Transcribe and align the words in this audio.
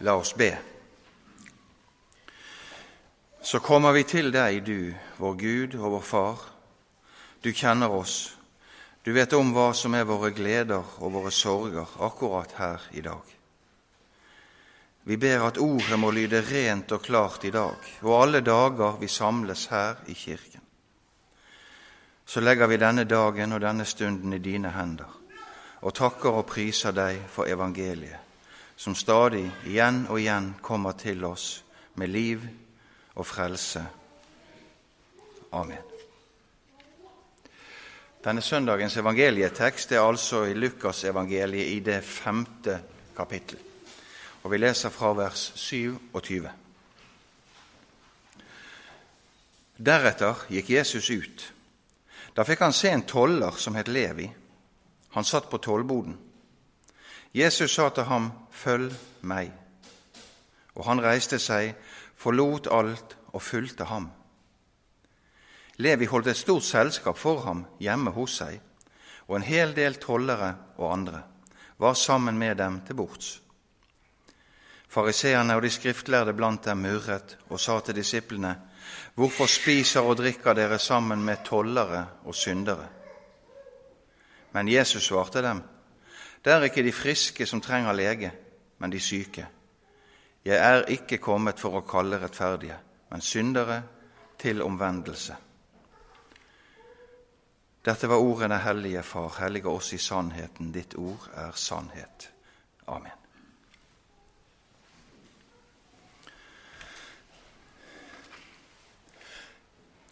La 0.00 0.14
oss 0.14 0.34
be. 0.34 0.58
Så 3.40 3.58
kommer 3.58 3.92
vi 3.92 4.04
til 4.06 4.30
deg, 4.30 4.60
du, 4.62 4.94
vår 5.18 5.34
Gud 5.40 5.74
og 5.78 5.96
vår 5.96 6.04
Far. 6.06 6.44
Du 7.42 7.50
kjenner 7.50 7.90
oss. 7.90 8.36
Du 9.02 9.10
vet 9.16 9.32
om 9.34 9.50
hva 9.56 9.72
som 9.74 9.96
er 9.98 10.06
våre 10.06 10.30
gleder 10.36 10.86
og 11.00 11.14
våre 11.16 11.32
sorger 11.34 11.96
akkurat 12.04 12.54
her 12.58 12.86
i 12.92 13.02
dag. 13.02 13.34
Vi 15.08 15.16
ber 15.16 15.46
at 15.48 15.58
ordet 15.58 15.98
må 15.98 16.12
lyde 16.12 16.44
rent 16.46 16.92
og 16.92 17.02
klart 17.02 17.48
i 17.48 17.50
dag, 17.50 17.90
og 18.02 18.14
alle 18.20 18.44
dager 18.44 19.00
vi 19.00 19.08
samles 19.08 19.66
her 19.72 20.04
i 20.06 20.14
kirken. 20.14 20.62
Så 22.26 22.44
legger 22.44 22.68
vi 22.68 22.76
denne 22.76 23.08
dagen 23.08 23.56
og 23.56 23.64
denne 23.64 23.88
stunden 23.88 24.36
i 24.36 24.42
dine 24.44 24.76
hender, 24.76 25.10
og 25.80 25.94
takker 25.94 26.42
og 26.42 26.46
priser 26.52 26.92
deg 26.92 27.24
for 27.32 27.48
evangeliet 27.48 28.27
som 28.78 28.94
stadig 28.94 29.42
igjen 29.66 30.04
og 30.06 30.20
igjen 30.20 30.52
kommer 30.62 30.94
til 30.94 31.24
oss 31.26 31.64
med 31.98 32.12
liv 32.14 32.44
og 33.18 33.26
frelse. 33.26 33.82
Amen. 35.52 35.82
Denne 38.22 38.42
søndagens 38.42 38.96
evangelietekst 38.96 39.92
er 39.92 40.04
altså 40.04 40.44
i 40.46 40.54
Lukasevangeliet 40.54 41.72
i 41.74 41.80
det 41.82 42.04
femte 42.06 42.78
kapittel. 43.16 43.58
Og 44.42 44.52
vi 44.52 44.62
leser 44.62 44.94
fra 44.94 45.10
vers 45.16 45.48
27. 45.58 46.46
Deretter 49.78 50.46
gikk 50.54 50.70
Jesus 50.70 51.10
ut. 51.10 51.46
Da 52.34 52.46
fikk 52.46 52.62
han 52.62 52.74
se 52.76 52.94
en 52.94 53.06
toller 53.06 53.58
som 53.58 53.74
het 53.74 53.90
Levi. 53.90 54.28
Han 55.18 55.24
satt 55.24 55.50
på 55.50 55.58
tollboden. 55.58 56.18
Jesus 57.34 57.74
sa 57.74 57.88
til 57.90 58.06
ham, 58.08 58.30
Følg 58.58 58.94
meg. 59.22 59.52
Og 60.74 60.86
han 60.88 61.02
reiste 61.02 61.38
seg, 61.42 61.76
forlot 62.18 62.66
alt 62.74 63.14
og 63.32 63.42
fulgte 63.42 63.86
ham. 63.86 64.08
Levi 65.78 66.08
holdt 66.10 66.32
et 66.32 66.40
stort 66.40 66.66
selskap 66.66 67.18
for 67.18 67.44
ham 67.46 67.62
hjemme 67.78 68.10
hos 68.16 68.40
seg, 68.40 68.58
og 69.28 69.36
en 69.38 69.46
hel 69.46 69.74
del 69.76 70.00
tollere 70.02 70.54
og 70.76 70.90
andre 70.92 71.22
var 71.78 71.94
sammen 71.94 72.38
med 72.38 72.56
dem 72.58 72.80
til 72.86 72.98
bords. 72.98 73.36
Fariseerne 74.88 75.54
og 75.54 75.62
de 75.62 75.70
skriftlærde 75.70 76.34
blant 76.34 76.64
dem 76.64 76.82
murret 76.82 77.36
og 77.48 77.60
sa 77.60 77.78
til 77.80 77.94
disiplene, 77.94 78.56
Hvorfor 79.14 79.46
spiser 79.46 80.06
og 80.06 80.16
drikker 80.16 80.54
dere 80.54 80.78
sammen 80.78 81.22
med 81.24 81.44
tollere 81.44 82.06
og 82.24 82.34
syndere? 82.34 82.86
Men 84.52 84.68
Jesus 84.68 85.04
svarte 85.04 85.42
dem, 85.42 85.62
Det 86.44 86.52
er 86.52 86.62
ikke 86.62 86.82
de 86.82 86.92
friske 86.92 87.46
som 87.46 87.60
trenger 87.60 87.92
lege, 87.92 88.32
men 88.78 88.90
de 88.90 89.00
syke. 89.00 89.46
Jeg 90.44 90.56
er 90.56 90.86
ikke 90.94 91.18
kommet 91.18 91.60
for 91.60 91.78
å 91.78 91.86
kalle 91.86 92.20
rettferdige, 92.22 92.78
men 93.10 93.20
syndere 93.20 93.82
til 94.38 94.62
omvendelse. 94.62 95.36
Dette 97.84 98.08
var 98.10 98.20
ordene, 98.20 98.58
Hellige 98.58 99.02
Far, 99.02 99.32
hellige 99.40 99.68
oss 99.68 99.92
i 99.92 99.98
sannheten. 99.98 100.72
Ditt 100.72 100.94
ord 100.98 101.28
er 101.34 101.52
sannhet. 101.56 102.30
Amen. 102.86 103.16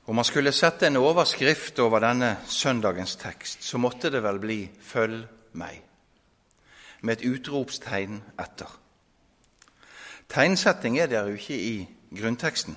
Om 0.06 0.14
man 0.14 0.24
skulle 0.24 0.52
sette 0.54 0.86
en 0.86 1.00
overskrift 1.00 1.78
over 1.82 2.00
denne 2.00 2.36
søndagens 2.46 3.16
tekst, 3.18 3.64
så 3.66 3.78
måtte 3.78 4.10
det 4.10 4.22
vel 4.22 4.38
bli 4.38 4.60
'Følg 4.80 5.26
meg' 5.52 5.85
med 7.00 7.18
et 7.18 7.30
utropstegn 7.30 8.22
etter. 8.40 8.70
Tegnsetting 10.28 10.98
er 10.98 11.06
der 11.06 11.28
jo 11.28 11.34
ikke 11.34 11.58
i 11.58 11.88
grunnteksten, 12.16 12.76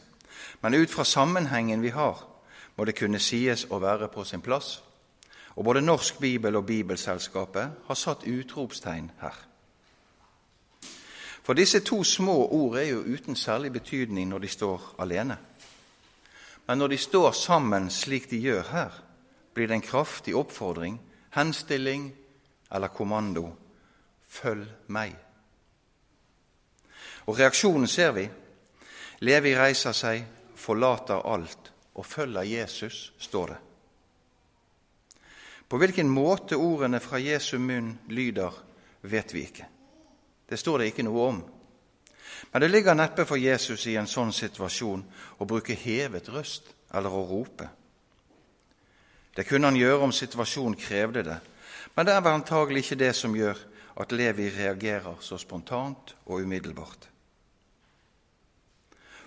men 0.62 0.74
ut 0.74 0.90
fra 0.90 1.04
sammenhengen 1.04 1.82
vi 1.82 1.90
har, 1.90 2.26
må 2.78 2.86
det 2.86 2.96
kunne 2.96 3.20
sies 3.20 3.66
å 3.70 3.80
være 3.80 4.08
på 4.08 4.24
sin 4.24 4.42
plass. 4.42 4.84
Og 5.56 5.66
både 5.66 5.82
Norsk 5.82 6.20
Bibel 6.20 6.56
og 6.56 6.66
Bibelselskapet 6.66 7.72
har 7.88 7.96
satt 7.96 8.28
utropstegn 8.28 9.12
her. 9.20 9.36
For 11.44 11.54
disse 11.54 11.80
to 11.80 12.04
små 12.04 12.46
ord 12.46 12.78
er 12.78 12.92
jo 12.92 13.00
uten 13.02 13.36
særlig 13.36 13.74
betydning 13.74 14.30
når 14.30 14.40
de 14.40 14.48
står 14.48 14.96
alene. 15.00 15.38
Men 16.68 16.78
når 16.78 16.88
de 16.88 16.98
står 16.98 17.32
sammen 17.32 17.90
slik 17.90 18.30
de 18.30 18.38
gjør 18.38 18.64
her, 18.72 18.92
blir 19.54 19.68
det 19.68 19.74
en 19.74 19.82
kraftig 19.82 20.36
oppfordring, 20.36 21.00
henstilling 21.34 22.12
eller 22.72 22.88
kommando 22.88 23.50
Følg 24.30 24.68
meg. 24.94 25.16
Og 27.28 27.38
reaksjonen 27.38 27.88
ser 27.88 28.14
vi. 28.16 28.28
Levi 29.26 29.56
reiser 29.58 29.94
seg, 29.94 30.24
forlater 30.56 31.26
alt 31.28 31.72
og 32.00 32.06
følger 32.06 32.48
Jesus, 32.48 33.12
står 33.20 33.48
det. 33.48 33.58
På 35.70 35.78
hvilken 35.78 36.10
måte 36.10 36.58
ordene 36.58 37.02
fra 37.04 37.20
Jesu 37.22 37.60
munn 37.62 37.92
lyder, 38.10 38.54
vet 39.02 39.34
vi 39.34 39.44
ikke. 39.46 39.68
Det 40.50 40.58
står 40.58 40.80
det 40.80 40.88
ikke 40.90 41.06
noe 41.06 41.26
om. 41.28 41.42
Men 42.52 42.62
det 42.64 42.72
ligger 42.72 42.98
neppe 42.98 43.26
for 43.28 43.38
Jesus 43.38 43.86
i 43.88 43.98
en 44.00 44.10
sånn 44.10 44.32
situasjon 44.34 45.04
å 45.38 45.46
bruke 45.46 45.76
hevet 45.78 46.32
røst 46.34 46.72
eller 46.96 47.14
å 47.14 47.26
rope. 47.30 47.68
Det 49.36 49.46
kunne 49.46 49.70
han 49.70 49.78
gjøre 49.78 50.08
om 50.08 50.16
situasjonen 50.16 50.80
krevde 50.80 51.24
det, 51.28 51.38
men 51.94 52.08
det 52.08 52.16
er 52.16 52.24
vel 52.26 52.40
antagelig 52.40 52.86
ikke 52.86 53.02
det 53.04 53.12
som 53.16 53.36
gjør 53.36 53.60
at 53.98 54.12
Levi 54.12 54.50
reagerer 54.50 55.18
så 55.20 55.38
spontant 55.38 56.16
og 56.26 56.42
umiddelbart. 56.42 57.10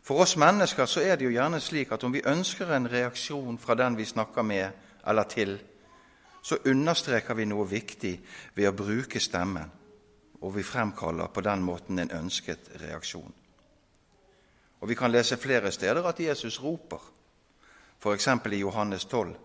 For 0.02 0.18
oss 0.18 0.36
mennesker 0.36 0.86
så 0.86 1.00
er 1.00 1.16
det 1.16 1.24
jo 1.24 1.34
gjerne 1.34 1.60
slik 1.60 1.92
at 1.92 2.04
om 2.04 2.12
vi 2.12 2.24
ønsker 2.26 2.72
en 2.74 2.90
reaksjon 2.90 3.58
fra 3.58 3.74
den 3.78 3.96
vi 3.96 4.04
snakker 4.04 4.42
med 4.42 4.70
eller 5.06 5.22
til, 5.22 5.58
så 6.42 6.58
understreker 6.66 7.34
vi 7.34 7.46
noe 7.46 7.68
viktig 7.70 8.16
ved 8.54 8.66
å 8.68 8.74
bruke 8.74 9.20
stemmen, 9.22 9.70
og 10.42 10.56
vi 10.56 10.66
fremkaller 10.66 11.30
på 11.30 11.40
den 11.40 11.62
måten 11.62 11.98
en 12.02 12.10
ønsket 12.10 12.72
reaksjon. 12.82 13.32
Og 14.82 14.88
Vi 14.88 14.94
kan 14.94 15.12
lese 15.12 15.36
flere 15.36 15.70
steder 15.72 16.02
at 16.02 16.20
Jesus 16.20 16.62
roper, 16.62 16.98
f.eks. 18.02 18.28
i 18.52 18.56
Johannes 18.56 19.04
12. 19.04 19.36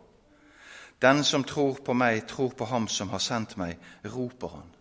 Den 1.02 1.24
som 1.24 1.44
tror 1.44 1.78
på 1.86 1.94
meg, 1.94 2.26
tror 2.28 2.56
på 2.58 2.66
ham 2.66 2.88
som 2.88 3.10
har 3.10 3.22
sendt 3.22 3.58
meg, 3.58 3.78
roper 4.06 4.48
han. 4.48 4.77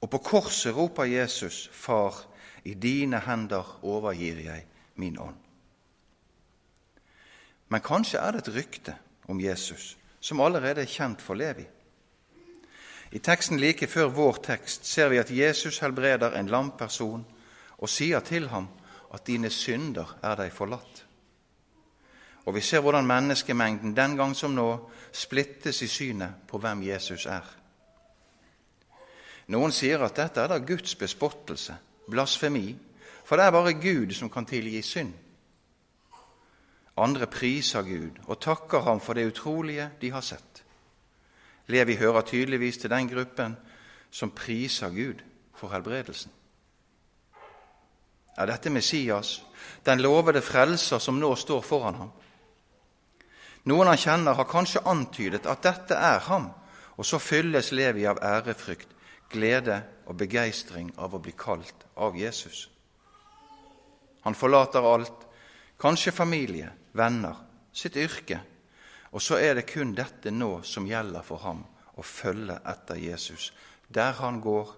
Og 0.00 0.10
på 0.10 0.18
korset 0.18 0.76
roper 0.76 1.04
Jesus, 1.04 1.68
Far, 1.72 2.14
i 2.64 2.74
dine 2.74 3.20
hender 3.22 3.78
overgir 3.82 4.40
jeg 4.44 4.66
min 4.94 5.18
ånd. 5.18 5.36
Men 7.68 7.82
kanskje 7.82 8.18
er 8.18 8.34
det 8.34 8.44
et 8.44 8.54
rykte 8.54 8.94
om 9.28 9.40
Jesus 9.40 9.96
som 10.20 10.40
allerede 10.40 10.82
er 10.82 10.90
kjent 10.90 11.22
for 11.22 11.38
Levi. 11.38 11.66
I 13.14 13.18
teksten 13.22 13.60
like 13.62 13.86
før 13.86 14.10
vår 14.10 14.40
tekst 14.42 14.86
ser 14.86 15.08
vi 15.12 15.20
at 15.22 15.30
Jesus 15.30 15.78
helbreder 15.78 16.34
en 16.34 16.50
lam 16.50 16.72
person 16.78 17.22
og 17.78 17.90
sier 17.90 18.20
til 18.20 18.48
ham 18.50 18.66
at 19.14 19.26
dine 19.26 19.50
synder 19.50 20.16
er 20.22 20.34
deg 20.40 20.50
forlatt. 20.52 21.04
Og 22.46 22.54
vi 22.54 22.62
ser 22.62 22.82
hvordan 22.82 23.06
menneskemengden 23.06 23.94
den 23.96 24.16
gang 24.18 24.34
som 24.36 24.54
nå 24.54 24.68
splittes 25.12 25.82
i 25.82 25.88
synet 25.90 26.42
på 26.48 26.58
hvem 26.58 26.82
Jesus 26.86 27.26
er. 27.26 27.46
Noen 29.52 29.72
sier 29.72 30.02
at 30.02 30.16
dette 30.18 30.42
er 30.42 30.50
da 30.50 30.58
Guds 30.58 30.96
bespottelse, 30.98 31.76
blasfemi, 32.10 32.72
for 33.26 33.38
det 33.38 33.46
er 33.46 33.54
bare 33.54 33.76
Gud 33.78 34.14
som 34.14 34.30
kan 34.30 34.46
tilgi 34.46 34.82
synd. 34.82 35.12
Andre 36.96 37.28
priser 37.30 37.84
Gud 37.86 38.22
og 38.26 38.40
takker 38.40 38.86
ham 38.86 39.00
for 39.00 39.14
det 39.14 39.26
utrolige 39.28 39.90
de 40.00 40.10
har 40.10 40.24
sett. 40.24 40.62
Levi 41.68 41.96
hører 41.96 42.24
tydeligvis 42.26 42.78
til 42.78 42.90
den 42.90 43.08
gruppen 43.10 43.56
som 44.10 44.30
priser 44.30 44.90
Gud 44.90 45.22
for 45.54 45.68
helbredelsen. 45.68 46.32
Er 48.36 48.46
dette 48.46 48.70
Messias, 48.70 49.42
den 49.86 50.00
lovede 50.00 50.42
frelser 50.42 50.98
som 50.98 51.20
nå 51.20 51.34
står 51.36 51.62
foran 51.64 52.00
ham? 52.00 52.10
Noen 53.66 53.88
han 53.90 53.98
kjenner, 53.98 54.36
har 54.38 54.48
kanskje 54.48 54.84
antydet 54.86 55.46
at 55.46 55.62
dette 55.64 55.94
er 55.94 56.20
ham, 56.28 56.50
og 56.96 57.06
så 57.06 57.18
fylles 57.18 57.72
Levi 57.72 58.06
av 58.06 58.20
ærefrykt 58.22 58.95
glede 59.32 59.80
og 60.06 60.16
begeistring 60.20 60.92
av 60.98 61.14
å 61.14 61.20
bli 61.22 61.34
kalt 61.36 61.86
av 61.96 62.16
Jesus. 62.18 62.66
Han 64.26 64.34
forlater 64.34 64.86
alt, 64.86 65.26
kanskje 65.78 66.14
familie, 66.14 66.70
venner, 66.96 67.36
sitt 67.72 67.96
yrke, 68.00 68.40
og 69.12 69.22
så 69.22 69.38
er 69.40 69.58
det 69.58 69.68
kun 69.70 69.94
dette 69.96 70.32
nå 70.34 70.60
som 70.66 70.88
gjelder 70.88 71.24
for 71.26 71.42
ham, 71.44 71.62
å 71.96 72.02
følge 72.04 72.58
etter 72.68 72.98
Jesus, 73.00 73.52
der 73.88 74.16
han 74.18 74.40
går, 74.44 74.72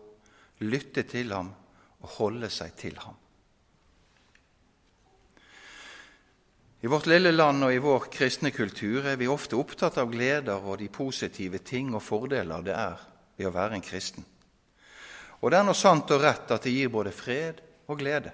lytte 0.63 1.03
til 1.09 1.33
ham 1.35 1.51
og 2.03 2.13
holde 2.19 2.51
seg 2.53 2.77
til 2.79 2.99
ham. 3.03 3.17
I 6.79 6.87
vårt 6.87 7.09
lille 7.11 7.33
land 7.35 7.65
og 7.67 7.75
i 7.75 7.81
vår 7.83 8.05
kristne 8.15 8.53
kultur 8.55 9.09
er 9.11 9.17
vi 9.19 9.27
ofte 9.27 9.59
opptatt 9.59 9.97
av 9.99 10.13
gleder 10.13 10.63
og 10.63 10.79
de 10.79 10.87
positive 10.87 11.59
ting 11.67 11.91
og 11.91 12.05
fordeler 12.07 12.63
det 12.63 12.77
er 12.77 13.01
ved 13.35 13.49
å 13.49 13.55
være 13.55 13.79
en 13.79 13.83
kristen. 13.83 14.27
Og 15.41 15.51
det 15.51 15.59
er 15.59 15.67
nå 15.67 15.75
sant 15.77 16.11
og 16.15 16.23
rett 16.23 16.51
at 16.51 16.65
det 16.67 16.75
gir 16.75 16.91
både 16.91 17.15
fred 17.15 17.61
og 17.89 17.99
glede. 18.01 18.33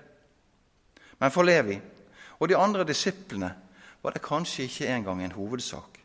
Men 1.21 1.33
for 1.33 1.47
Levi 1.47 1.77
og 2.41 2.49
de 2.49 2.57
andre 2.59 2.87
disiplene 2.89 3.51
var 4.03 4.15
det 4.15 4.25
kanskje 4.25 4.67
ikke 4.69 4.89
engang 4.93 5.23
en 5.25 5.37
hovedsak. 5.37 6.01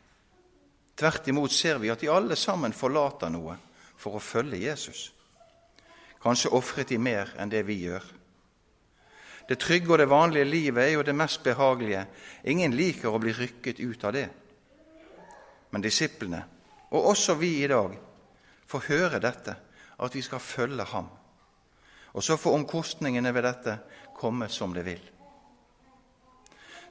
Tvert 0.96 1.28
imot 1.28 1.52
ser 1.52 1.80
vi 1.80 1.90
at 1.92 2.00
de 2.00 2.10
alle 2.12 2.36
sammen 2.36 2.76
forlater 2.76 3.32
noe 3.32 3.56
for 4.00 4.16
å 4.16 4.24
følge 4.24 4.60
Jesus. 4.60 5.10
Kanskje 6.20 6.52
ofret 6.56 6.92
de 6.92 6.98
mer 7.00 7.32
enn 7.40 7.52
det 7.52 7.62
vi 7.68 7.78
gjør. 7.86 8.04
Det 9.48 9.58
trygge 9.58 9.90
og 9.90 9.98
det 9.98 10.10
vanlige 10.10 10.46
livet 10.46 10.84
er 10.84 10.92
jo 10.94 11.02
det 11.02 11.16
mest 11.16 11.42
behagelige. 11.42 12.04
Ingen 12.52 12.76
liker 12.76 13.10
å 13.10 13.18
bli 13.18 13.32
rykket 13.34 13.80
ut 13.80 14.04
av 14.04 14.12
det. 14.14 14.28
Men 15.72 15.82
disiplene, 15.82 16.44
og 16.90 17.08
også 17.14 17.34
vi 17.40 17.56
i 17.64 17.70
dag, 17.70 17.96
får 18.70 18.86
høre 18.86 19.20
dette, 19.22 19.56
at 20.00 20.14
vi 20.14 20.22
skal 20.22 20.40
følge 20.40 20.84
ham. 20.84 21.08
Og 22.12 22.24
så 22.24 22.36
får 22.36 22.56
omkostningene 22.58 23.34
ved 23.34 23.46
dette 23.46 23.78
komme 24.16 24.48
som 24.48 24.74
det 24.74 24.84
vil. 24.84 25.02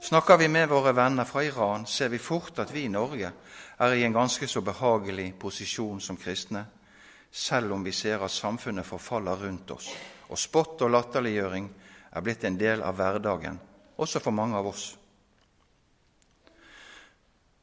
Snakker 0.02 0.38
vi 0.38 0.48
med 0.48 0.70
våre 0.72 0.94
venner 0.96 1.28
fra 1.28 1.44
Iran, 1.44 1.86
ser 1.86 2.08
vi 2.08 2.18
fort 2.18 2.60
at 2.60 2.72
vi 2.74 2.86
i 2.88 2.92
Norge 2.92 3.32
er 3.80 3.94
i 3.94 4.04
en 4.08 4.16
ganske 4.16 4.48
så 4.48 4.62
behagelig 4.62 5.34
posisjon 5.40 6.00
som 6.02 6.18
kristne, 6.18 6.64
selv 7.32 7.74
om 7.76 7.84
vi 7.84 7.92
ser 7.92 8.24
at 8.24 8.32
samfunnet 8.32 8.88
forfaller 8.88 9.44
rundt 9.44 9.72
oss, 9.76 9.90
og 10.30 10.40
spott 10.40 10.82
og 10.82 10.94
latterliggjøring 10.96 11.68
er 12.16 12.24
blitt 12.24 12.48
en 12.48 12.58
del 12.58 12.82
av 12.82 12.96
hverdagen, 12.96 13.60
også 13.98 14.24
for 14.24 14.32
mange 14.32 14.58
av 14.58 14.72
oss. 14.72 14.88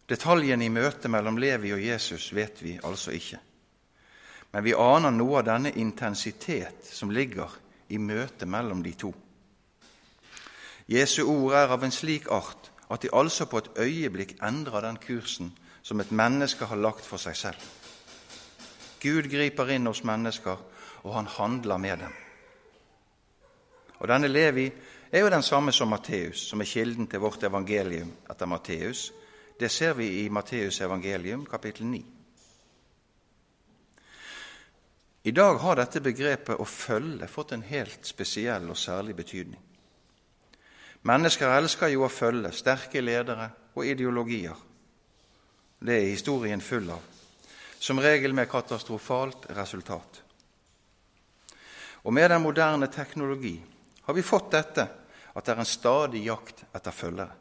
Detaljene 0.06 0.68
i 0.68 0.70
møtet 0.70 1.10
mellom 1.10 1.40
Levi 1.40 1.72
og 1.74 1.82
Jesus 1.82 2.28
vet 2.36 2.60
vi 2.62 2.76
altså 2.84 3.16
ikke. 3.16 3.40
Men 4.56 4.64
vi 4.64 4.72
aner 4.72 5.12
noe 5.12 5.42
av 5.42 5.44
denne 5.44 5.68
intensitet 5.76 6.86
som 6.88 7.10
ligger 7.12 7.52
i 7.92 7.98
møtet 8.00 8.48
mellom 8.48 8.80
de 8.80 8.94
to. 8.96 9.10
Jesu 10.88 11.26
ord 11.28 11.52
er 11.58 11.74
av 11.74 11.84
en 11.84 11.92
slik 11.92 12.30
art 12.32 12.70
at 12.88 13.04
de 13.04 13.10
altså 13.12 13.44
på 13.50 13.60
et 13.60 13.68
øyeblikk 13.84 14.32
endrer 14.40 14.86
den 14.86 14.96
kursen 15.02 15.52
som 15.84 16.00
et 16.00 16.08
menneske 16.08 16.70
har 16.72 16.80
lagt 16.80 17.04
for 17.04 17.20
seg 17.20 17.36
selv. 17.36 17.68
Gud 19.04 19.28
griper 19.28 19.74
inn 19.76 19.92
hos 19.92 20.06
mennesker, 20.08 20.56
og 21.04 21.14
han 21.18 21.28
handler 21.36 21.76
med 21.76 22.06
dem. 22.06 22.18
Og 24.00 24.08
denne 24.08 24.32
Levi 24.32 24.70
er 25.12 25.20
jo 25.20 25.34
den 25.36 25.44
samme 25.44 25.76
som 25.76 25.92
Matteus, 25.92 26.48
som 26.48 26.64
er 26.64 26.72
kilden 26.72 27.12
til 27.12 27.20
vårt 27.20 27.44
evangelium 27.44 28.08
etter 28.24 28.48
Matteus. 28.48 29.10
Det 29.60 29.68
ser 29.68 30.00
vi 30.00 30.14
i 30.24 30.28
Matteus 30.32 30.80
evangelium, 30.80 31.44
kapittel 31.44 31.92
9. 31.92 32.15
I 35.26 35.30
dag 35.30 35.54
har 35.58 35.76
dette 35.76 36.00
begrepet 36.00 36.54
'å 36.54 36.64
følge' 36.64 37.26
fått 37.26 37.52
en 37.52 37.62
helt 37.62 38.06
spesiell 38.06 38.70
og 38.70 38.76
særlig 38.76 39.16
betydning. 39.16 39.60
Mennesker 41.02 41.50
elsker 41.50 41.88
jo 41.88 42.04
å 42.06 42.08
følge 42.08 42.52
sterke 42.52 43.00
ledere 43.00 43.50
og 43.74 43.86
ideologier. 43.86 44.54
Det 45.82 45.96
er 45.96 46.10
historien 46.10 46.60
full 46.60 46.90
av, 46.90 47.02
som 47.78 47.98
regel 47.98 48.32
med 48.32 48.48
katastrofalt 48.48 49.50
resultat. 49.50 50.22
Og 52.04 52.12
med 52.12 52.30
den 52.30 52.42
moderne 52.42 52.86
teknologi 52.86 53.62
har 54.02 54.14
vi 54.14 54.22
fått 54.22 54.50
dette 54.50 54.88
at 55.34 55.44
det 55.44 55.52
er 55.52 55.58
en 55.58 55.64
stadig 55.64 56.24
jakt 56.24 56.64
etter 56.72 56.90
følgere, 56.90 57.34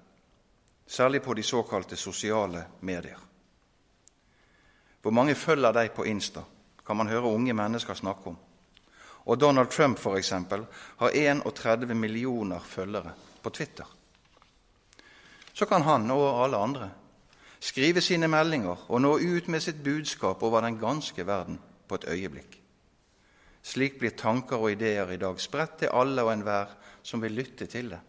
særlig 0.87 1.21
på 1.21 1.33
de 1.33 1.43
såkalte 1.43 1.95
sosiale 1.95 2.65
medier. 2.81 3.19
Hvor 5.01 5.11
mange 5.11 5.35
følger 5.35 5.71
deg 5.71 5.93
på 5.93 6.05
Insta, 6.05 6.41
kan 6.85 6.97
man 6.97 7.09
høre 7.09 7.31
unge 7.31 7.53
mennesker 7.53 7.93
snakke 7.93 8.29
om. 8.33 8.37
Og 9.25 9.39
Donald 9.41 9.71
Trump 9.73 9.99
eksempel, 10.17 10.65
har 10.97 11.09
31 11.09 11.95
millioner 11.95 12.59
følgere 12.59 13.13
på 13.41 13.49
Twitter. 13.49 13.85
Så 15.53 15.65
kan 15.65 15.81
han 15.81 16.11
og 16.11 16.43
alle 16.43 16.57
andre 16.57 16.89
skrive 17.59 18.01
sine 18.01 18.27
meldinger 18.27 18.85
og 18.89 19.01
nå 19.01 19.17
ut 19.17 19.47
med 19.47 19.63
sitt 19.63 19.83
budskap 19.83 20.43
over 20.43 20.61
den 20.61 20.77
ganske 20.79 21.25
verden 21.25 21.59
på 21.87 21.95
et 21.95 22.07
øyeblikk. 22.11 22.61
Slik 23.65 23.97
blir 23.99 24.13
tanker 24.13 24.61
og 24.61 24.71
ideer 24.75 25.09
i 25.11 25.17
dag 25.17 25.39
spredt 25.41 25.79
til 25.79 25.93
alle 25.93 26.21
og 26.21 26.33
enhver 26.33 26.75
som 27.01 27.21
vil 27.21 27.33
lytte 27.33 27.65
til 27.65 27.89
det. 27.89 27.99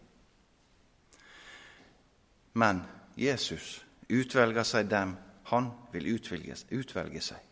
Men 2.53 2.83
Jesus 3.17 3.85
utvelger 4.09 4.63
seg 4.63 4.89
dem 4.89 5.15
han 5.49 5.71
vil 5.93 6.13
utvelge, 6.17 6.55
utvelge 6.75 7.21
seg. 7.23 7.46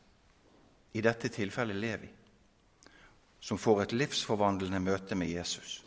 I 0.96 1.04
dette 1.04 1.30
tilfellet 1.30 1.76
Levi, 1.76 2.10
som 3.40 3.60
får 3.60 3.82
et 3.84 3.96
livsforvandlende 3.96 4.80
møte 4.80 5.16
med 5.20 5.30
Jesus. 5.30 5.82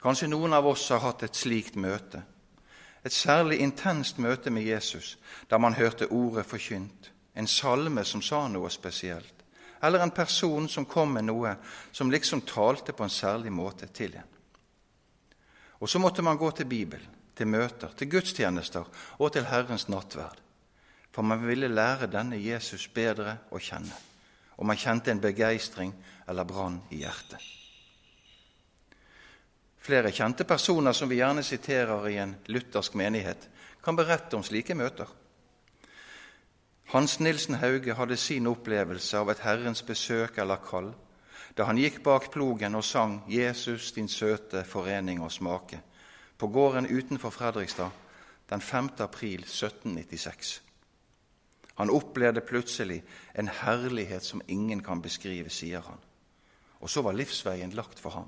Kanskje 0.00 0.30
noen 0.30 0.54
av 0.56 0.66
oss 0.70 0.86
har 0.94 1.02
hatt 1.04 1.26
et 1.26 1.36
slikt 1.36 1.76
møte, 1.76 2.22
et 3.04 3.12
særlig 3.12 3.58
intenst 3.60 4.20
møte 4.20 4.52
med 4.52 4.64
Jesus, 4.64 5.16
der 5.48 5.58
man 5.58 5.74
hørte 5.74 6.08
ordet 6.12 6.46
forkynt, 6.46 7.10
en 7.34 7.48
salme 7.48 8.04
som 8.04 8.22
sa 8.22 8.46
noe 8.48 8.70
spesielt 8.70 9.40
eller 9.82 9.98
en 9.98 10.10
person 10.10 10.68
som 10.68 10.84
kom 10.84 11.14
med 11.16 11.24
noe 11.24 11.54
som 11.92 12.10
liksom 12.10 12.44
talte 12.44 12.92
på 12.92 13.04
en 13.04 13.12
særlig 13.12 13.52
måte 13.52 13.86
til 13.86 14.14
en. 14.14 14.28
Og 15.80 15.88
så 15.88 15.98
måtte 15.98 16.22
man 16.22 16.36
gå 16.36 16.50
til 16.50 16.68
Bibelen, 16.68 17.08
til 17.34 17.48
møter, 17.48 17.88
til 17.96 18.10
gudstjenester 18.10 18.84
og 19.18 19.32
til 19.32 19.46
Herrens 19.48 19.88
nattverd. 19.88 20.36
For 21.10 21.22
man 21.26 21.46
ville 21.46 21.68
lære 21.68 22.06
denne 22.10 22.38
Jesus 22.38 22.88
bedre 22.88 23.36
å 23.50 23.58
kjenne, 23.58 23.94
og 24.56 24.66
man 24.66 24.78
kjente 24.78 25.10
en 25.10 25.22
begeistring 25.22 25.94
eller 26.28 26.46
brann 26.46 26.80
i 26.90 27.02
hjertet. 27.02 27.40
Flere 29.80 30.12
kjente 30.12 30.44
personer 30.44 30.92
som 30.92 31.08
vi 31.08 31.18
gjerne 31.18 31.42
siterer 31.42 32.08
i 32.08 32.18
en 32.20 32.36
luthersk 32.52 32.94
menighet, 32.94 33.48
kan 33.82 33.96
berette 33.96 34.36
om 34.36 34.44
slike 34.44 34.76
møter. 34.76 35.08
Hans 36.92 37.20
Nilsen 37.20 37.54
Hauge 37.62 37.94
hadde 37.94 38.16
sin 38.16 38.46
opplevelse 38.50 39.18
av 39.18 39.30
et 39.30 39.42
Herrens 39.44 39.82
besøk 39.86 40.38
eller 40.38 40.60
kall 40.62 40.92
da 41.56 41.66
han 41.66 41.78
gikk 41.78 42.00
bak 42.06 42.28
plogen 42.30 42.74
og 42.78 42.84
sang 42.84 43.22
'Jesus, 43.28 43.92
din 43.92 44.08
søte 44.08 44.64
forening 44.64 45.20
og 45.22 45.32
smake' 45.32 45.80
på 46.38 46.46
gården 46.46 46.86
utenfor 46.86 47.30
Fredrikstad 47.30 47.90
den 48.50 48.60
5. 48.60 48.90
april 48.98 49.40
1796. 49.42 50.69
Han 51.80 51.90
opplevde 51.90 52.40
plutselig 52.44 52.98
en 53.34 53.48
herlighet 53.48 54.24
som 54.24 54.42
ingen 54.46 54.82
kan 54.84 55.00
beskrive, 55.00 55.48
sier 55.48 55.80
han. 55.80 55.96
Og 56.84 56.90
så 56.92 57.00
var 57.00 57.16
livsveien 57.16 57.72
lagt 57.72 57.98
for 57.98 58.12
ham. 58.12 58.26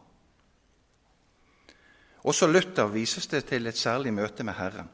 Også 2.25 2.49
Luther 2.49 2.89
vises 2.89 3.29
det 3.29 3.44
til 3.51 3.69
et 3.69 3.77
særlig 3.77 4.15
møte 4.17 4.44
med 4.44 4.56
Herren. 4.56 4.89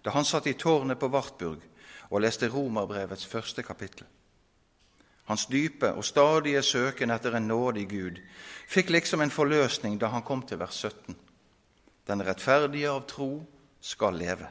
Da 0.00 0.16
han 0.16 0.24
satt 0.24 0.48
i 0.48 0.56
tårnet 0.56 0.96
på 0.98 1.12
Wartburg 1.12 1.60
og 2.08 2.24
leste 2.24 2.48
Romerbrevets 2.48 3.26
første 3.26 3.62
kapittel. 3.62 4.06
Hans 5.28 5.44
dype 5.52 5.92
og 5.92 6.04
stadige 6.04 6.62
søken 6.62 7.12
etter 7.12 7.36
en 7.36 7.52
nådig 7.52 7.88
Gud 7.90 8.24
fikk 8.64 8.96
liksom 8.96 9.20
en 9.20 9.30
forløsning 9.30 10.00
da 10.00 10.08
han 10.08 10.24
kom 10.24 10.40
til 10.48 10.64
vers 10.64 10.80
17. 10.88 11.16
Den 12.08 12.24
rettferdige 12.24 12.88
av 12.88 13.04
tro 13.04 13.34
skal 13.80 14.16
leve. 14.16 14.48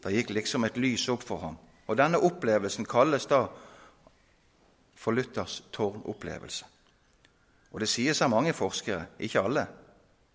Da 0.00 0.08
gikk 0.08 0.32
liksom 0.32 0.64
et 0.64 0.80
lys 0.80 1.10
opp 1.12 1.28
for 1.28 1.44
ham, 1.44 1.60
og 1.90 1.98
denne 1.98 2.20
opplevelsen 2.22 2.86
kalles 2.86 3.26
da 3.26 3.42
for 5.00 5.16
Luthers 5.16 5.62
tårnopplevelse. 5.74 6.66
Og 7.70 7.82
det 7.82 7.88
sies 7.90 8.22
av 8.22 8.30
mange 8.30 8.52
forskere, 8.54 9.16
ikke 9.18 9.42
alle, 9.42 9.66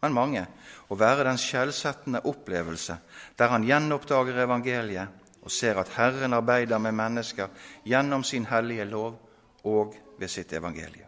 men 0.04 0.16
mange, 0.16 0.44
å 0.92 0.98
være 1.00 1.26
den 1.30 1.40
skjellsettende 1.40 2.26
opplevelse 2.28 2.98
der 3.40 3.52
han 3.54 3.64
gjenoppdager 3.66 4.44
evangeliet 4.44 5.24
og 5.46 5.54
ser 5.54 5.80
at 5.80 5.94
Herren 5.96 6.36
arbeider 6.36 6.82
med 6.82 6.96
mennesker 6.98 7.72
gjennom 7.88 8.24
sin 8.24 8.48
hellige 8.50 8.86
lov 8.90 9.16
og 9.66 9.96
ved 10.20 10.32
sitt 10.32 10.54
evangelie. 10.54 11.08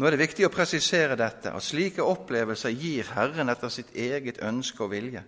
Nå 0.00 0.06
er 0.08 0.16
det 0.16 0.22
viktig 0.22 0.46
å 0.46 0.52
presisere 0.52 1.16
dette, 1.20 1.52
at 1.52 1.64
slike 1.64 2.00
opplevelser 2.00 2.72
gir 2.72 3.10
Herren 3.12 3.52
etter 3.52 3.68
sitt 3.68 3.92
eget 3.92 4.40
ønske 4.40 4.86
og 4.86 4.94
vilje. 4.94 5.22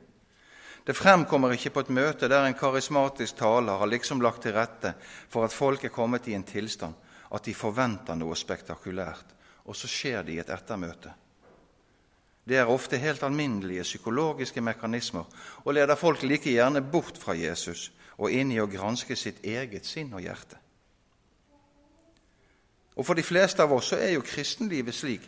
Det 0.86 0.96
fremkommer 0.98 1.54
ikke 1.54 1.70
på 1.70 1.84
et 1.84 1.92
møte 1.94 2.28
der 2.30 2.46
en 2.46 2.58
karismatisk 2.58 3.36
taler 3.38 3.78
har 3.78 3.90
liksom 3.90 4.22
lagt 4.22 4.42
til 4.42 4.56
rette 4.56 4.94
for 5.30 5.46
at 5.46 5.54
folk 5.54 5.84
er 5.84 5.94
kommet 5.94 6.26
i 6.26 6.34
en 6.34 6.46
tilstand 6.46 6.94
at 7.32 7.44
de 7.46 7.54
forventer 7.54 8.18
noe 8.18 8.36
spektakulært, 8.36 9.28
og 9.64 9.78
så 9.78 9.88
skjer 9.88 10.26
det 10.26 10.34
i 10.34 10.40
et 10.42 10.50
ettermøte. 10.52 11.12
Det 12.42 12.58
er 12.58 12.70
ofte 12.70 12.98
helt 12.98 13.22
alminnelige 13.22 13.86
psykologiske 13.86 14.60
mekanismer 14.60 15.28
og 15.62 15.74
leder 15.74 15.94
folk 15.94 16.24
like 16.26 16.50
gjerne 16.50 16.82
bort 16.82 17.18
fra 17.18 17.36
Jesus 17.38 17.92
og 18.18 18.34
inn 18.34 18.50
i 18.50 18.60
å 18.60 18.66
granske 18.66 19.16
sitt 19.16 19.38
eget 19.46 19.86
sinn 19.86 20.10
og 20.12 20.26
hjerte. 20.26 20.58
Og 22.98 23.06
For 23.06 23.16
de 23.16 23.24
fleste 23.24 23.62
av 23.62 23.72
oss 23.72 23.92
så 23.92 23.96
er 23.96 24.16
jo 24.16 24.26
kristenlivet 24.26 24.94
slik 24.94 25.22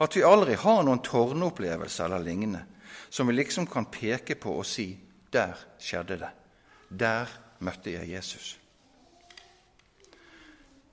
at 0.00 0.14
vi 0.16 0.22
aldri 0.24 0.54
har 0.56 0.84
noen 0.86 1.02
tårnopplevelse 1.04 2.06
eller 2.06 2.22
lignende 2.24 2.62
som 3.10 3.26
vi 3.26 3.34
liksom 3.34 3.66
kan 3.66 3.86
peke 3.86 4.34
på 4.34 4.54
og 4.58 4.66
si 4.66 4.98
'Der 5.32 5.54
skjedde 5.78 6.18
det. 6.18 6.30
Der 6.98 7.26
møtte 7.58 7.92
jeg 7.92 8.18
Jesus'. 8.18 8.56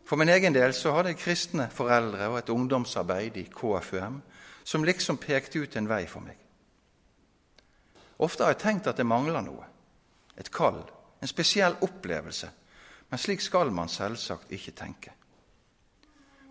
For 0.05 0.15
min 0.15 0.29
egen 0.29 0.53
del 0.53 0.73
så 0.73 0.91
hadde 0.91 1.09
jeg 1.09 1.17
kristne 1.17 1.69
foreldre 1.69 2.27
og 2.27 2.37
et 2.37 2.49
ungdomsarbeid 2.49 3.37
i 3.37 3.43
KFUM 3.43 4.21
som 4.63 4.83
liksom 4.83 5.17
pekte 5.17 5.59
ut 5.59 5.75
en 5.75 5.89
vei 5.89 6.05
for 6.05 6.19
meg. 6.19 6.37
Ofte 8.19 8.43
har 8.43 8.51
jeg 8.55 8.61
tenkt 8.61 8.87
at 8.87 8.97
det 8.97 9.05
mangler 9.05 9.41
noe. 9.41 9.65
Et 10.37 10.51
kall, 10.51 10.79
en 11.21 11.27
spesiell 11.27 11.75
opplevelse. 11.81 12.49
Men 13.09 13.19
slik 13.19 13.41
skal 13.41 13.71
man 13.71 13.89
selvsagt 13.89 14.51
ikke 14.51 14.71
tenke. 14.71 15.11